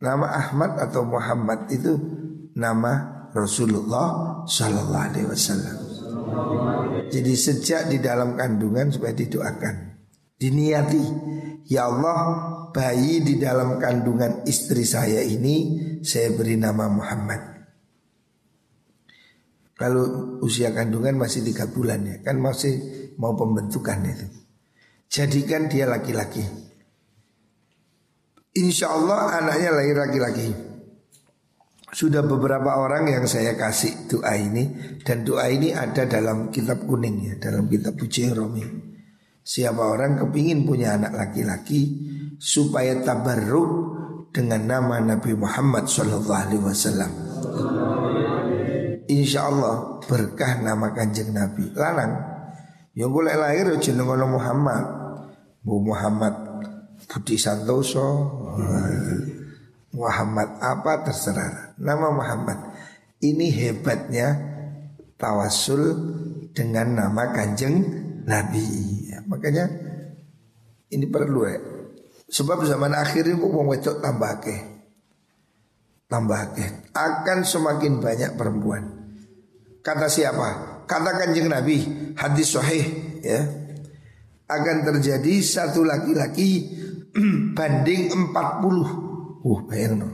Nama 0.00 0.26
Ahmad 0.32 0.80
atau 0.80 1.04
Muhammad 1.04 1.68
itu 1.68 1.92
nama 2.56 3.28
Rasulullah 3.36 4.40
Sallallahu 4.48 5.06
Alaihi 5.12 5.28
Wasallam. 5.28 5.76
Jadi 7.12 7.32
sejak 7.36 7.92
di 7.92 8.00
dalam 8.00 8.32
kandungan 8.36 8.88
supaya 8.92 9.12
didoakan, 9.12 9.95
diniati, 10.36 11.04
ya 11.66 11.88
Allah 11.88 12.18
bayi 12.70 13.24
di 13.24 13.40
dalam 13.40 13.80
kandungan 13.80 14.44
istri 14.44 14.84
saya 14.84 15.24
ini 15.24 15.80
saya 16.04 16.32
beri 16.36 16.60
nama 16.60 16.86
Muhammad. 16.92 17.56
Kalau 19.76 20.40
usia 20.40 20.72
kandungan 20.72 21.20
masih 21.20 21.44
tiga 21.44 21.68
bulan 21.68 22.04
ya, 22.08 22.16
kan 22.24 22.40
masih 22.40 22.80
mau 23.20 23.36
pembentukan 23.36 24.00
itu. 24.08 24.26
Jadikan 25.12 25.68
dia 25.68 25.84
laki-laki. 25.84 26.44
Insya 28.56 28.88
Allah 28.96 29.36
anaknya 29.40 29.70
lahir 29.76 29.96
laki-laki. 30.00 30.48
Sudah 31.92 32.24
beberapa 32.24 32.76
orang 32.76 33.08
yang 33.08 33.24
saya 33.28 33.52
kasih 33.56 34.08
doa 34.08 34.32
ini 34.36 34.96
dan 35.00 35.24
doa 35.24 35.48
ini 35.48 35.72
ada 35.72 36.08
dalam 36.08 36.48
kitab 36.48 36.84
kuning 36.84 37.16
ya, 37.24 37.34
dalam 37.36 37.68
kitab 37.68 37.96
Puji 37.96 38.32
Romi. 38.32 38.85
Siapa 39.46 39.78
orang 39.78 40.18
kepingin 40.18 40.66
punya 40.66 40.98
anak 40.98 41.14
laki-laki 41.14 41.86
supaya 42.34 42.98
tabarruk 42.98 43.94
dengan 44.34 44.66
nama 44.66 44.98
Nabi 44.98 45.38
Muhammad 45.38 45.86
Sallallahu 45.86 46.42
Alaihi 46.50 46.64
Wasallam. 46.66 47.12
Insya 49.06 49.46
Allah 49.46 50.02
berkah 50.02 50.58
nama 50.66 50.90
kanjeng 50.90 51.30
Nabi. 51.30 51.70
Lanang 51.78 52.18
yang 52.98 53.14
boleh 53.14 53.38
lahir 53.38 53.70
jeneng 53.78 54.10
Muhammad. 54.10 54.82
Bu 55.62 55.78
Muhammad 55.78 56.34
Budi 57.06 57.38
Santoso. 57.38 58.26
Muhammad 59.94 60.58
apa 60.58 61.06
terserah. 61.06 61.78
Nama 61.78 62.08
Muhammad. 62.10 62.58
Ini 63.22 63.46
hebatnya 63.54 64.34
tawasul 65.14 65.94
dengan 66.50 66.98
nama 66.98 67.30
kanjeng 67.30 67.78
Nabi 68.26 68.95
makanya 69.24 69.64
ini 70.92 71.08
perlu 71.08 71.40
ya 71.48 71.58
Sebab 72.26 72.66
zaman 72.66 72.90
akhir 72.90 73.30
ini 73.30 73.38
wong 73.38 73.70
wedok 73.70 74.02
tambah 74.02 74.42
ke. 74.42 74.56
Tambah 76.10 76.42
ke. 76.58 76.64
Akan 76.94 77.46
semakin 77.46 78.02
banyak 78.02 78.34
perempuan. 78.34 78.82
Kata 79.82 80.10
siapa? 80.10 80.82
Kata 80.90 81.10
kanjeng 81.22 81.46
Nabi 81.46 81.86
hadis 82.18 82.58
sahih 82.58 82.82
ya. 83.22 83.46
Akan 84.46 84.86
terjadi 84.86 85.42
satu 85.42 85.86
laki-laki 85.86 86.66
banding 87.58 88.10
40. 88.10 89.46
Uh, 89.46 89.60
bayang 89.70 89.94
no. 90.02 90.10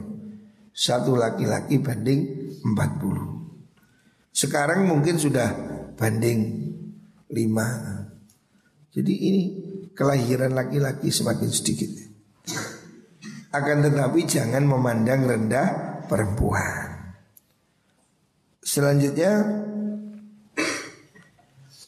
Satu 0.73 1.17
laki-laki 1.17 1.81
banding 1.81 2.53
40. 2.61 4.33
Sekarang 4.33 4.85
mungkin 4.85 5.17
sudah 5.17 5.49
banding 5.97 6.39
5. 7.29 8.02
Jadi 8.93 9.13
ini 9.13 9.43
kelahiran 9.97 10.53
laki-laki 10.53 11.09
semakin 11.09 11.49
sedikit. 11.49 11.89
Akan 13.53 13.81
tetapi 13.81 14.25
jangan 14.25 14.65
memandang 14.65 15.25
rendah 15.25 15.67
perempuan. 16.05 17.17
Selanjutnya 18.61 19.41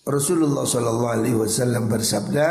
Rasulullah 0.05 0.65
Shallallahu 0.69 1.13
Alaihi 1.17 1.37
Wasallam 1.37 1.89
bersabda, 1.89 2.47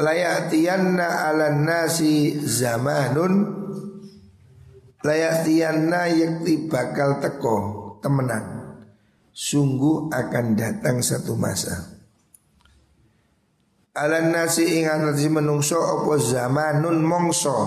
layatiyanna 0.00 1.28
ala 1.28 1.52
nasi 1.52 2.40
zamanun 2.40 3.52
layatiyanna 5.04 6.08
yakti 6.08 6.66
bakal 6.66 7.20
teko 7.20 7.56
temenan 8.00 8.76
Sungguh 9.34 10.14
akan 10.14 10.54
datang 10.54 11.02
satu 11.02 11.34
masa 11.34 11.93
Alan 13.94 14.34
nasi 14.34 14.82
ing 14.82 14.90
atase 14.90 15.30
menungso 15.30 15.78
apa 15.78 16.18
zamanun 16.18 16.98
mongso. 16.98 17.58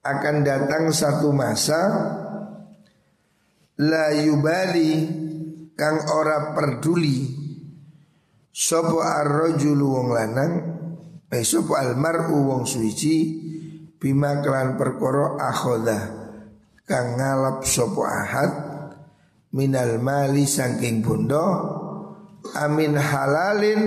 Akan 0.00 0.40
datang 0.40 0.88
satu 0.88 1.28
masa 1.36 1.80
la 3.76 4.08
yubali 4.16 5.04
kang 5.76 6.08
ora 6.08 6.56
peduli 6.56 7.28
sapa 8.48 9.22
ar-rajulu 9.22 9.86
wong 9.86 10.08
lanang 10.10 10.52
eh 11.28 11.44
sapa 11.44 11.78
al-mar'u 11.84 12.48
wong 12.48 12.64
suci 12.64 13.16
bima 14.00 14.40
kelan 14.40 14.74
perkara 14.80 15.36
akhoda 15.38 16.00
kang 16.88 17.20
ngalap 17.20 17.62
sapa 17.62 18.02
ahad 18.02 18.52
minal 19.54 20.00
mali 20.02 20.48
saking 20.48 21.04
bondo 21.04 21.46
amin 22.56 22.96
halalin 22.96 23.82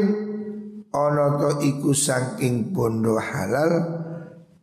ono 0.91 1.25
to 1.39 1.49
iku 1.63 1.95
saking 1.95 2.75
bondo 2.75 3.15
halal 3.15 3.71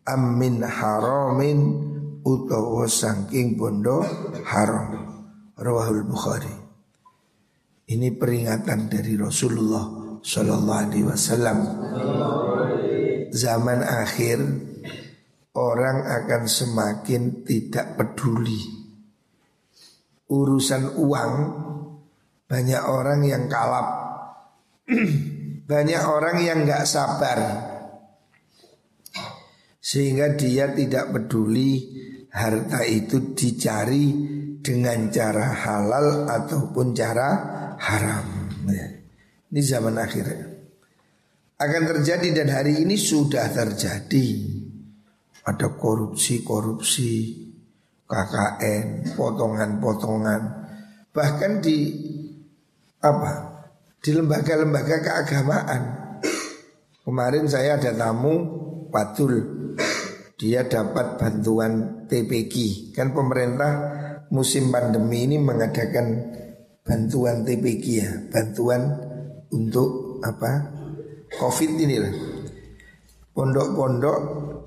amin 0.05 0.61
haramin 0.63 1.89
utawa 2.29 2.85
saking 2.85 3.57
bondo 3.57 4.05
haram. 4.45 5.09
Rawahul 5.59 6.07
bukhari. 6.07 6.55
Ini 7.89 8.15
peringatan 8.15 8.93
dari 8.93 9.17
Rasulullah 9.17 10.21
Shallallahu 10.21 10.83
Alaihi 10.87 11.07
Wasallam. 11.09 11.59
Zaman 13.33 13.81
akhir 13.81 14.39
orang 15.57 16.05
akan 16.05 16.43
semakin 16.47 17.43
tidak 17.43 17.97
peduli. 17.97 18.61
Urusan 20.29 21.01
uang 21.01 21.35
banyak 22.49 22.83
orang 22.83 23.21
yang 23.29 23.45
kalap. 23.47 23.89
Banyak 25.69 26.03
orang 26.09 26.41
yang 26.41 26.65
nggak 26.65 26.89
sabar. 26.89 27.37
Sehingga 29.85 30.33
dia 30.33 30.73
tidak 30.73 31.13
peduli 31.13 31.77
harta 32.33 32.89
itu 32.89 33.37
dicari 33.37 34.17
dengan 34.65 35.13
cara 35.13 35.53
halal 35.53 36.25
ataupun 36.25 36.97
cara 36.97 37.29
haram. 37.77 38.49
Ya. 38.65 38.89
Ini 39.53 39.61
zaman 39.61 40.01
akhir. 40.01 40.27
Akan 41.61 41.85
terjadi 41.85 42.33
dan 42.33 42.49
hari 42.49 42.81
ini 42.81 42.97
sudah 42.97 43.53
terjadi. 43.53 44.57
Ada 45.45 45.77
korupsi-korupsi 45.77 47.13
KKN, 48.09 49.17
potongan-potongan. 49.17 50.43
Bahkan 51.13 51.53
di 51.61 51.77
apa 52.99 53.63
di 54.03 54.11
lembaga-lembaga 54.15 55.03
keagamaan. 55.03 55.83
Kemarin 57.03 57.47
saya 57.49 57.81
ada 57.81 57.95
tamu 57.97 58.35
Patul, 58.89 59.45
dia 60.41 60.65
dapat 60.65 61.21
bantuan 61.21 62.05
TPG. 62.09 62.89
Kan 62.97 63.13
pemerintah 63.13 63.73
musim 64.33 64.73
pandemi 64.73 65.29
ini 65.29 65.37
mengadakan 65.37 66.07
bantuan 66.85 67.45
TPG 67.45 67.85
ya, 68.01 68.11
bantuan 68.33 68.97
untuk 69.53 70.21
apa? 70.25 70.77
Covid 71.29 71.71
ini 71.77 71.97
lah. 72.01 72.15
Pondok-pondok 73.37 74.19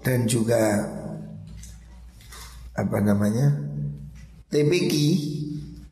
dan 0.05 0.29
juga 0.29 0.85
apa 2.77 2.97
namanya? 3.01 3.57
TPG 4.53 4.93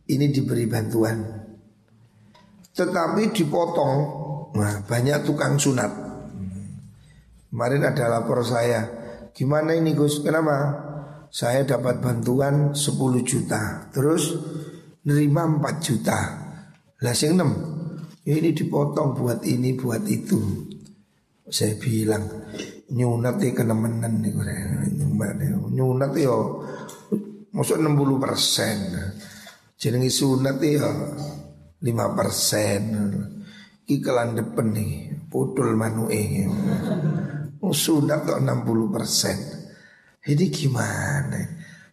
ini 0.09 0.25
diberi 0.29 0.69
bantuan 0.69 1.38
tetapi 2.79 3.35
dipotong. 3.35 3.95
Nah, 4.55 4.79
banyak 4.87 5.27
tukang 5.27 5.59
sunat. 5.59 5.91
Kemarin 7.51 7.83
ada 7.83 8.07
lapor 8.07 8.39
saya, 8.47 8.87
gimana 9.35 9.75
ini 9.75 9.91
Gus? 9.91 10.23
Kenapa? 10.23 10.87
Saya 11.29 11.67
dapat 11.67 11.99
bantuan 11.99 12.71
10 12.71 13.21
juta, 13.21 13.91
terus 13.91 14.33
nerima 15.03 15.45
4 15.45 15.83
juta. 15.83 16.19
Lah 17.03 17.13
sing 17.13 17.35
6. 17.35 18.23
Ya 18.25 18.37
ini 18.39 18.53
dipotong 18.55 19.17
buat 19.17 19.43
ini, 19.43 19.75
buat 19.75 20.05
itu. 20.07 20.69
Saya 21.49 21.77
bilang 21.81 22.29
nyunat 22.93 23.41
ya 23.41 23.51
kenemenan 23.53 24.21
nih 24.21 24.33
Nyunat 25.73 26.13
ya 26.17 26.33
masuk 27.53 27.77
60 27.81 28.23
persen. 28.23 28.77
Jenengi 29.79 30.11
sunat 30.13 30.57
ya 30.61 30.85
lima 31.83 32.11
persen. 32.15 32.83
Iklan 33.89 34.37
depan 34.37 34.69
nih 34.69 34.93
putul 35.33 35.73
manue 35.73 36.45
oh, 37.61 37.75
sudah 37.75 38.21
kok 38.23 38.39
60 38.41 38.95
persen. 38.95 39.37
Ini 40.19 40.45
gimana? 40.51 41.41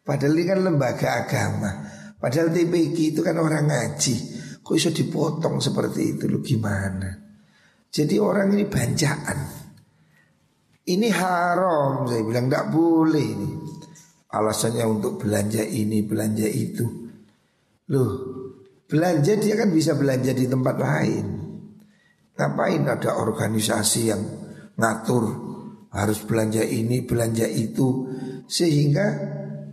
Padahal 0.03 0.35
ini 0.37 0.45
kan 0.45 0.61
lembaga 0.63 1.09
agama. 1.27 1.71
Padahal 2.17 2.53
TPG 2.53 3.17
itu 3.17 3.21
kan 3.23 3.39
orang 3.39 3.71
ngaji. 3.71 4.17
Kok 4.61 4.75
bisa 4.75 4.91
dipotong 4.91 5.63
seperti 5.63 6.17
itu? 6.17 6.25
Lu 6.27 6.43
gimana? 6.43 7.11
Jadi 7.89 8.19
orang 8.19 8.55
ini 8.55 8.65
banjaan. 8.67 9.39
Ini 10.87 11.09
haram 11.11 12.07
saya 12.07 12.23
bilang 12.23 12.47
tidak 12.47 12.67
boleh 12.71 13.27
ini. 13.27 13.51
Alasannya 14.31 14.85
untuk 14.87 15.23
belanja 15.23 15.63
ini 15.63 16.03
belanja 16.03 16.47
itu. 16.47 16.87
Loh 17.91 18.11
Belanja 18.87 19.35
dia 19.35 19.59
kan 19.59 19.75
bisa 19.75 19.99
belanja 19.99 20.31
di 20.31 20.47
tempat 20.47 20.77
lain. 20.79 21.27
Ngapain 22.39 22.87
ada 22.87 23.19
organisasi 23.19 24.01
yang 24.07 24.23
ngatur 24.79 25.25
harus 25.91 26.23
belanja 26.23 26.63
ini, 26.63 27.03
belanja 27.03 27.51
itu 27.51 28.07
sehingga 28.47 29.07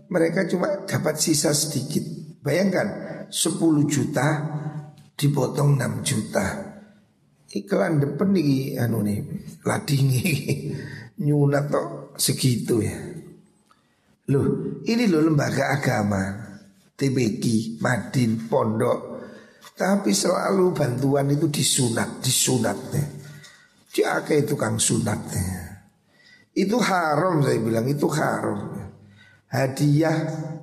mereka 0.09 0.49
cuma 0.49 0.81
dapat 0.89 1.21
sisa 1.21 1.53
sedikit. 1.53 2.01
Bayangkan 2.41 2.87
10 3.29 3.85
juta 3.85 4.27
dipotong 5.13 5.77
6 5.77 6.01
juta. 6.01 6.47
Iklan 7.53 8.01
depan 8.01 8.33
nih 8.33 8.81
anu 8.81 9.05
nih 9.05 9.19
ladingi 9.61 10.25
nyunat 11.25 11.69
tok 11.69 11.87
segitu 12.17 12.81
ya. 12.81 12.97
Loh, 14.33 14.81
ini 14.89 15.05
loh 15.05 15.21
lembaga 15.21 15.69
agama. 15.69 16.42
TBG, 17.03 17.75
Madin, 17.83 18.47
Pondok. 18.47 18.99
Tapi 19.75 20.15
selalu 20.15 20.71
bantuan 20.71 21.27
itu 21.27 21.51
disunat, 21.51 22.23
disunat 22.23 22.77
deh. 22.95 23.07
Diakai 23.91 24.47
tukang 24.47 24.79
sunat 24.79 25.19
deh. 25.27 25.47
Itu 26.55 26.79
haram 26.79 27.43
saya 27.43 27.59
bilang 27.59 27.83
itu 27.91 28.07
haram. 28.07 28.79
Hadiah 29.51 30.17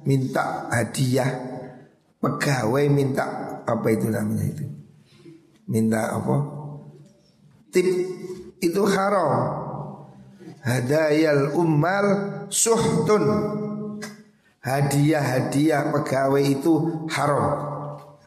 minta 0.09 0.67
hadiah 0.73 1.29
pegawai 2.19 2.85
minta 2.89 3.61
apa 3.63 3.87
itu 3.93 4.11
namanya 4.11 4.51
itu 4.51 4.67
minta 5.71 6.11
apa 6.11 6.37
tip 7.71 7.87
itu 8.59 8.83
haram 8.91 9.31
hadayal 10.67 11.55
ummal 11.55 12.07
suhtun 12.51 13.25
hadiah-hadiah 14.61 15.93
pegawai 15.93 16.45
itu 16.45 16.73
haram. 17.13 17.45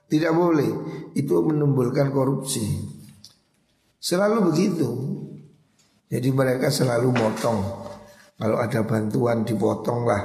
Tidak 0.10 0.34
boleh. 0.34 0.70
Itu 1.18 1.42
menimbulkan 1.46 2.14
korupsi. 2.14 2.62
Selalu 3.98 4.54
begitu. 4.54 4.90
Jadi 6.10 6.30
mereka 6.30 6.70
selalu 6.70 7.10
motong. 7.10 7.60
Kalau 8.38 8.58
ada 8.60 8.86
bantuan 8.86 9.46
dipotong 9.46 10.06
lah 10.06 10.22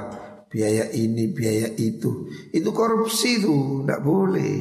biaya 0.49 0.89
ini, 0.93 1.29
biaya 1.33 1.73
itu. 1.77 2.29
Itu 2.53 2.69
korupsi 2.73 3.41
itu, 3.41 3.85
tidak 3.85 4.01
boleh. 4.05 4.59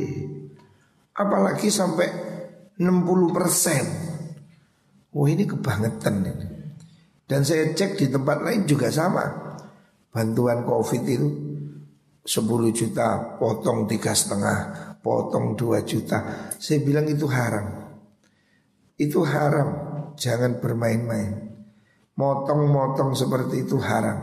Apalagi 1.13 1.69
sampai 1.69 2.09
60 2.79 3.37
persen. 3.37 3.85
Wah 5.13 5.29
ini 5.29 5.45
kebangetan 5.49 6.23
ini. 6.23 6.47
Dan 7.29 7.45
saya 7.45 7.75
cek 7.75 8.01
di 8.01 8.07
tempat 8.09 8.41
lain 8.41 8.65
juga 8.65 8.89
sama 8.89 9.48
bantuan 10.19 10.67
covid 10.67 11.07
itu 11.07 11.29
10 12.27 12.43
juta 12.75 13.39
potong 13.39 13.87
tiga 13.87 14.11
setengah 14.11 14.89
potong 14.99 15.55
2 15.55 15.79
juta. 15.87 16.51
Saya 16.59 16.83
bilang 16.83 17.07
itu 17.07 17.31
haram. 17.31 17.67
Itu 18.99 19.23
haram. 19.23 19.69
Jangan 20.19 20.59
bermain-main. 20.59 21.55
Motong-motong 22.19 23.15
seperti 23.15 23.63
itu 23.63 23.79
haram. 23.79 24.19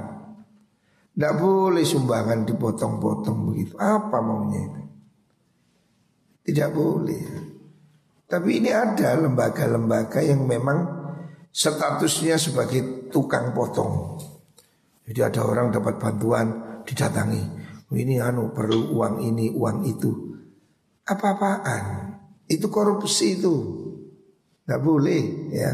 Tidak 1.16 1.34
boleh 1.40 1.88
sumbangan 1.88 2.44
dipotong-potong 2.44 3.38
begitu. 3.48 3.80
Apa 3.80 4.20
maunya 4.20 4.68
itu? 4.68 4.82
Tidak 6.52 6.70
boleh. 6.76 7.24
Tapi 8.28 8.50
ini 8.60 8.70
ada 8.76 9.16
lembaga-lembaga 9.16 10.20
yang 10.20 10.44
memang 10.44 10.84
statusnya 11.56 12.36
sebagai 12.36 13.08
tukang 13.08 13.56
potong 13.56 14.20
jadi 15.06 15.30
ada 15.30 15.46
orang 15.46 15.70
dapat 15.70 16.02
bantuan 16.02 16.82
didatangi. 16.82 17.44
Ini 17.94 18.18
anu 18.20 18.50
perlu 18.52 18.98
uang 18.98 19.22
ini, 19.22 19.54
uang 19.54 19.78
itu. 19.86 20.12
apa-apaan. 21.06 21.84
Itu 22.50 22.74
korupsi 22.74 23.38
itu. 23.38 23.54
Nggak 24.66 24.82
boleh 24.82 25.22
ya. 25.54 25.72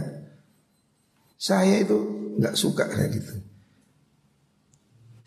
Saya 1.39 1.79
itu 1.79 1.95
nggak 2.35 2.55
suka 2.59 2.91
kayak 2.91 3.09
gitu. 3.15 3.33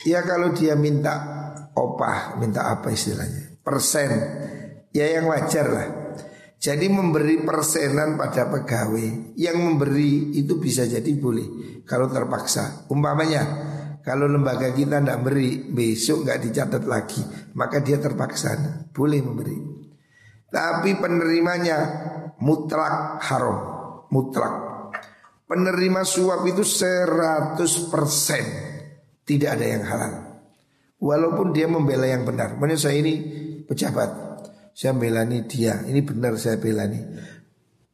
Ya 0.04 0.20
kalau 0.20 0.52
dia 0.52 0.76
minta 0.76 1.16
opah, 1.72 2.36
minta 2.36 2.68
apa 2.68 2.92
istilahnya, 2.92 3.56
persen, 3.64 4.12
ya 4.92 5.08
yang 5.08 5.24
wajar 5.32 5.66
lah. 5.72 5.88
Jadi 6.60 6.92
memberi 6.92 7.40
persenan 7.40 8.20
pada 8.20 8.52
pegawai 8.52 9.36
yang 9.40 9.56
memberi 9.56 10.36
itu 10.36 10.60
bisa 10.60 10.84
jadi 10.84 11.08
boleh 11.16 11.80
kalau 11.88 12.12
terpaksa. 12.12 12.84
Umpamanya 12.92 13.72
kalau 14.04 14.28
lembaga 14.28 14.68
kita 14.76 15.00
tidak 15.00 15.24
beri 15.24 15.72
besok 15.72 16.28
nggak 16.28 16.44
dicatat 16.44 16.84
lagi 16.84 17.24
maka 17.56 17.80
dia 17.80 17.96
terpaksa 17.96 18.84
boleh 18.92 19.24
memberi. 19.24 19.56
Tapi 20.52 21.00
penerimanya 21.00 21.78
mutlak 22.44 23.24
haram, 23.24 23.58
mutlak. 24.12 24.54
Penerima 25.48 26.04
suap 26.04 26.44
itu 26.46 26.62
100% 26.62 27.64
tidak 29.24 29.50
ada 29.56 29.66
yang 29.66 29.84
halal. 29.88 30.14
Walaupun 31.00 31.50
dia 31.50 31.66
membela 31.66 32.06
yang 32.06 32.22
benar. 32.22 32.54
Maksudnya 32.60 32.78
saya 32.78 32.96
ini 33.02 33.14
pejabat. 33.66 34.10
Saya 34.76 34.94
belani 34.94 35.42
dia. 35.48 35.82
Ini 35.84 36.00
benar 36.06 36.38
saya 36.38 36.60
belani. 36.60 37.00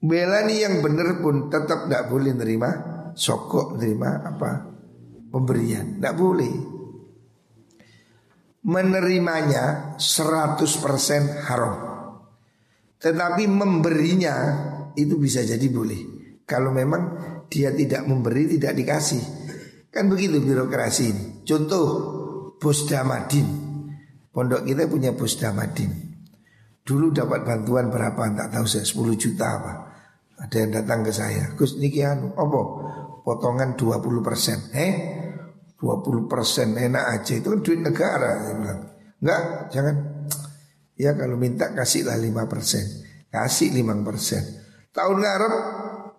Belani 0.01 0.55
yang 0.61 0.85
benar 0.85 1.23
pun 1.23 1.49
tetap 1.49 1.89
tidak 1.89 2.13
boleh 2.13 2.35
nerima 2.37 2.71
sokok, 3.17 3.77
nerima 3.77 4.21
apa 4.25 4.71
pemberian. 5.31 5.97
Tidak 5.97 6.15
boleh. 6.19 6.53
Menerimanya 8.67 9.97
100% 9.97 11.49
haram. 11.49 11.75
Tetapi 13.01 13.49
memberinya 13.49 14.37
itu 14.93 15.17
bisa 15.17 15.41
jadi 15.41 15.65
boleh. 15.73 16.21
Kalau 16.45 16.75
memang 16.75 17.03
dia 17.49 17.73
tidak 17.73 18.05
memberi, 18.05 18.59
tidak 18.59 18.77
dikasih. 18.77 19.23
Kan 19.89 20.13
begitu 20.13 20.43
birokrasi 20.43 21.05
ini. 21.09 21.25
Contoh 21.47 21.87
Bos 22.61 22.85
Damadin. 22.85 23.49
Pondok 24.31 24.63
kita 24.69 24.85
punya 24.87 25.17
Bos 25.17 25.41
Damadin. 25.41 26.11
Dulu 26.85 27.15
dapat 27.15 27.47
bantuan 27.47 27.89
berapa 27.89 28.19
tak 28.35 28.51
tahu 28.51 28.67
saya 28.67 28.85
10 28.85 29.17
juta 29.17 29.47
apa. 29.47 29.73
Ada 30.41 30.57
yang 30.65 30.71
datang 30.73 31.01
ke 31.05 31.13
saya. 31.13 31.53
Gus 31.55 31.77
niki 31.77 32.01
anu 32.01 32.33
apa? 32.33 32.61
Potongan 33.21 33.77
20 33.77 34.25
persen. 34.25 34.59
Eh 34.73 35.20
20 35.81 36.29
persen 36.29 36.77
enak 36.77 37.05
aja 37.17 37.33
itu 37.41 37.49
kan 37.49 37.61
duit 37.65 37.81
negara. 37.81 38.53
Enggak, 39.17 39.43
jangan. 39.73 39.97
Ya 41.01 41.17
kalau 41.17 41.41
minta 41.41 41.73
kasihlah 41.73 42.21
5 42.21 42.53
persen. 42.53 42.85
Kasih 43.33 43.73
5 43.73 44.05
persen. 44.05 44.45
Tahun 44.93 45.17
ngarep 45.17 45.55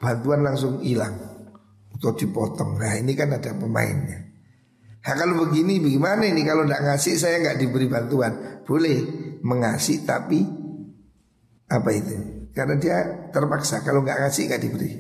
bantuan 0.02 0.41
langsung 0.41 0.82
hilang 0.82 1.13
atau 1.93 2.17
dipotong. 2.17 2.82
Nah 2.82 2.97
ini 2.97 3.13
kan 3.13 3.30
ada 3.38 3.54
pemainnya. 3.54 4.34
Nah 5.06 5.13
kalau 5.13 5.45
begini 5.45 5.78
bagaimana 5.78 6.26
ini 6.26 6.41
kalau 6.41 6.65
tidak 6.65 6.82
ngasih 6.82 7.15
saya 7.21 7.38
nggak 7.45 7.58
diberi 7.62 7.86
bantuan 7.86 8.65
boleh 8.65 8.97
mengasih 9.45 10.02
tapi 10.02 10.41
apa 11.69 11.89
itu? 11.93 12.50
Karena 12.58 12.76
dia 12.82 12.97
terpaksa 13.30 13.86
kalau 13.86 14.02
nggak 14.02 14.26
ngasih 14.26 14.50
nggak 14.50 14.62
diberi. 14.65 14.91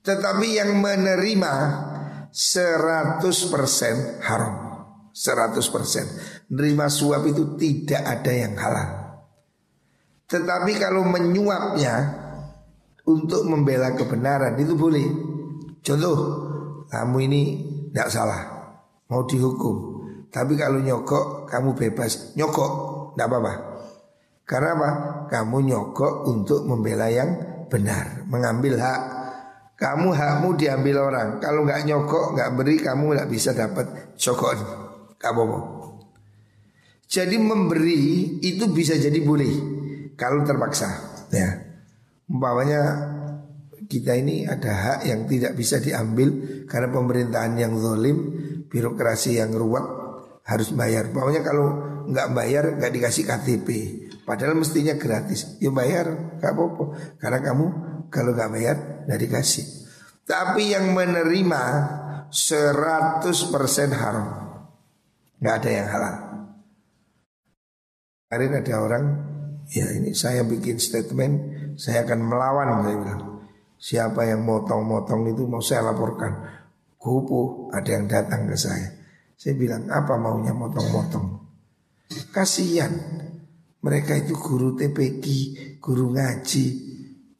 Tetapi 0.00 0.46
yang 0.56 0.80
menerima 0.80 1.52
100% 2.32 4.24
haram 4.24 4.54
100% 5.12 6.48
Menerima 6.48 6.86
suap 6.88 7.22
itu 7.28 7.54
tidak 7.60 8.00
ada 8.00 8.32
yang 8.32 8.56
halal 8.56 8.88
Tetapi 10.26 10.72
kalau 10.80 11.04
menyuapnya 11.04 12.24
Untuk 13.04 13.44
membela 13.44 13.92
kebenaran 13.92 14.56
itu 14.56 14.72
boleh 14.72 15.32
Contoh, 15.82 16.16
kamu 16.86 17.16
ini 17.26 17.42
tidak 17.90 18.08
salah, 18.14 18.40
mau 19.10 19.26
dihukum. 19.26 19.98
Tapi 20.30 20.54
kalau 20.54 20.78
nyokok, 20.78 21.50
kamu 21.50 21.74
bebas. 21.74 22.38
Nyokok, 22.38 22.70
tidak 23.12 23.26
apa-apa. 23.26 23.52
Karena 24.46 24.70
apa? 24.78 24.90
Kamu 25.26 25.58
nyokok 25.66 26.14
untuk 26.30 26.62
membela 26.70 27.10
yang 27.10 27.34
benar, 27.66 28.22
mengambil 28.30 28.78
hak. 28.78 29.00
Kamu 29.82 30.14
hakmu 30.14 30.54
diambil 30.54 31.10
orang. 31.10 31.42
Kalau 31.42 31.66
nggak 31.66 31.82
nyokok, 31.90 32.38
nggak 32.38 32.50
beri, 32.54 32.78
kamu 32.78 33.18
nggak 33.18 33.26
bisa 33.26 33.50
dapat 33.50 34.14
cokok. 34.14 34.54
Kamu 35.18 35.42
mau. 35.42 35.62
Jadi 37.10 37.34
memberi 37.34 38.38
itu 38.46 38.70
bisa 38.70 38.94
jadi 38.94 39.18
boleh 39.18 39.50
kalau 40.14 40.46
terpaksa. 40.46 40.88
Ya, 41.34 41.66
umpamanya 42.30 43.10
kita 43.90 44.14
ini 44.14 44.46
ada 44.46 44.70
hak 44.70 44.98
yang 45.04 45.26
tidak 45.26 45.58
bisa 45.58 45.82
diambil 45.82 46.30
karena 46.70 46.88
pemerintahan 46.88 47.58
yang 47.58 47.74
zolim, 47.74 48.16
birokrasi 48.70 49.42
yang 49.42 49.50
ruwet 49.50 49.84
harus 50.46 50.70
bayar. 50.72 51.10
Pokoknya 51.10 51.42
kalau 51.42 51.66
nggak 52.06 52.28
bayar 52.32 52.64
nggak 52.78 52.92
dikasih 52.96 53.26
KTP, 53.26 53.68
padahal 54.22 54.54
mestinya 54.54 54.94
gratis. 54.94 55.58
Ya 55.58 55.68
bayar, 55.74 56.38
nggak 56.38 56.52
apa-apa. 56.54 56.84
Karena 57.18 57.38
kamu 57.42 57.66
kalau 58.12 58.36
nggak 58.36 58.52
bayar 58.52 58.76
nggak 59.08 59.20
dikasih. 59.24 59.66
Tapi 60.28 60.76
yang 60.76 60.92
menerima 60.92 61.62
100% 62.28 63.24
haram, 63.96 64.28
nggak 65.40 65.54
ada 65.58 65.70
yang 65.72 65.88
halal. 65.88 66.16
Hari 68.32 68.48
ada 68.48 68.74
orang, 68.80 69.04
ya 69.68 69.92
ini 69.92 70.16
saya 70.16 70.40
bikin 70.44 70.80
statement, 70.80 71.34
saya 71.76 72.04
akan 72.04 72.20
melawan, 72.24 72.84
saya 72.84 72.96
bilang. 72.96 73.22
Siapa 73.82 74.22
yang 74.30 74.46
motong-motong 74.46 75.34
itu 75.34 75.42
mau 75.50 75.58
saya 75.58 75.90
laporkan. 75.90 76.38
Kupu 76.94 77.66
ada 77.74 77.90
yang 77.90 78.06
datang 78.06 78.46
ke 78.46 78.54
saya. 78.54 78.94
Saya 79.34 79.58
bilang 79.58 79.90
apa 79.90 80.14
maunya 80.14 80.54
motong-motong. 80.54 81.42
Kasihan. 82.30 82.94
Mereka 83.82 84.22
itu 84.22 84.38
guru 84.38 84.78
TPQ, 84.78 85.24
guru 85.82 86.14
ngaji. 86.14 86.91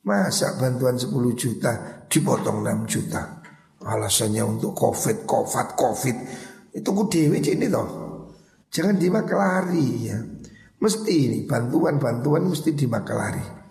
Masa 0.03 0.59
bantuan 0.59 0.99
10 0.99 1.15
juta 1.39 2.03
dipotong 2.11 2.67
6 2.67 2.91
juta. 2.91 3.39
Alasannya 3.83 4.43
untuk 4.43 4.75
covid, 4.75 5.23
covid, 5.27 5.79
covid. 5.79 6.17
Itu 6.75 6.91
ku 6.91 7.07
dewe 7.07 7.39
ini 7.39 7.71
toh. 7.71 7.89
Jangan 8.73 8.99
dimaklari 8.99 10.11
ya. 10.11 10.19
Mesti 10.83 11.15
ini 11.15 11.39
bantuan-bantuan 11.47 12.43
mesti 12.51 12.75
dimaklari. 12.75 13.63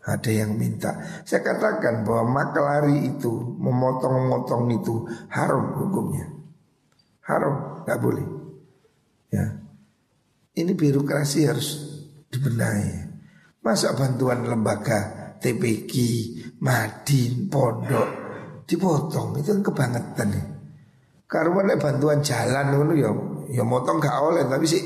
Ada 0.00 0.32
yang 0.32 0.56
minta 0.56 0.96
Saya 1.28 1.44
katakan 1.44 2.08
bahwa 2.08 2.40
makelari 2.40 3.12
itu 3.12 3.52
Memotong-motong 3.60 4.72
itu 4.72 5.04
Haram 5.28 5.76
hukumnya 5.76 6.24
Haram, 7.28 7.84
gak 7.84 8.00
boleh 8.00 8.24
Ya 9.28 9.60
Ini 10.56 10.72
birokrasi 10.72 11.44
harus 11.44 11.68
dibenahi 12.32 13.12
Masa 13.60 13.92
bantuan 13.92 14.48
lembaga 14.48 15.19
TPQ, 15.40 15.92
Madin, 16.60 17.48
Pondok 17.48 18.08
Dipotong, 18.68 19.40
itu 19.40 19.50
kan 19.56 19.60
kebangetan 19.66 20.28
nih 20.30 20.46
Karena 21.26 21.74
bantuan 21.74 22.22
jalan 22.22 22.70
itu 22.70 23.02
ya, 23.02 23.10
ya 23.50 23.62
motong 23.66 23.98
gak 23.98 24.20
oleh 24.20 24.46
Tapi 24.46 24.64
sih 24.68 24.82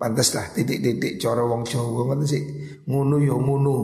pantas 0.00 0.32
lah 0.32 0.48
titik-titik 0.50 1.20
coro 1.20 1.46
wong 1.52 1.62
Jawa 1.62 2.08
ngono 2.08 2.24
sih 2.24 2.42
ngunu 2.88 3.16
yo 3.20 3.36
ngunu 3.36 3.76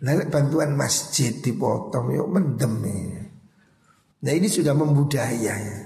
Lalu 0.00 0.32
bantuan 0.32 0.72
masjid 0.80 1.36
dipotong 1.44 2.08
yo 2.16 2.24
mendem 2.24 2.72
ya. 2.88 3.20
Nah 4.20 4.32
ini 4.32 4.48
sudah 4.48 4.72
membudaya 4.72 5.36
ya. 5.60 5.76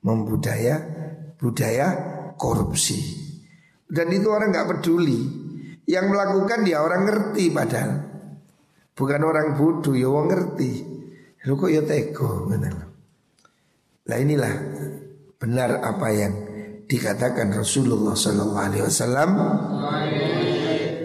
Membudaya 0.00 0.80
budaya 1.36 1.86
korupsi. 2.40 2.96
Dan 3.84 4.08
itu 4.08 4.28
orang 4.32 4.52
nggak 4.52 4.68
peduli. 4.72 5.20
Yang 5.90 6.06
melakukan 6.06 6.62
dia 6.62 6.78
orang 6.86 7.02
ngerti 7.02 7.50
padahal. 7.50 7.92
Bukan 8.94 9.20
orang 9.26 9.58
bodoh 9.58 9.98
ya 9.98 10.06
orang 10.06 10.28
ngerti. 10.30 10.72
Lu 11.50 11.58
kok 11.58 11.72
ya 11.72 11.82
teko 11.82 12.46
Nah 14.06 14.16
inilah 14.18 14.54
benar 15.40 15.82
apa 15.82 16.08
yang 16.12 16.34
dikatakan 16.84 17.54
Rasulullah 17.54 18.12
Wasallam 18.14 19.30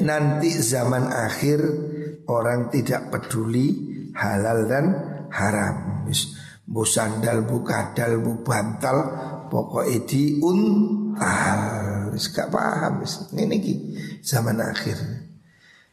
nanti 0.01 0.49
zaman 0.59 1.07
akhir 1.07 1.59
orang 2.25 2.73
tidak 2.73 3.13
peduli 3.13 3.95
halal 4.17 4.65
dan 4.65 4.85
haram. 5.29 6.03
Bu 6.65 6.81
sandal, 6.81 7.45
bu 7.45 7.61
kadal, 7.61 8.25
bu 8.25 8.41
bantal, 8.41 8.97
pokoknya 9.53 10.01
di 10.09 10.41
untal. 10.41 11.94
Wis 12.15 12.31
gak 12.31 12.47
paham 12.47 13.03
Ini 13.35 13.57
ki 13.59 13.73
zaman 14.23 14.63
akhir. 14.63 14.95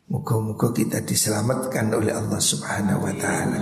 Muka-muka 0.07 0.71
kita 0.71 1.03
diselamatkan 1.03 1.91
oleh 1.91 2.15
Allah 2.15 2.39
Subhanahu 2.39 3.01
wa 3.03 3.15
taala. 3.19 3.61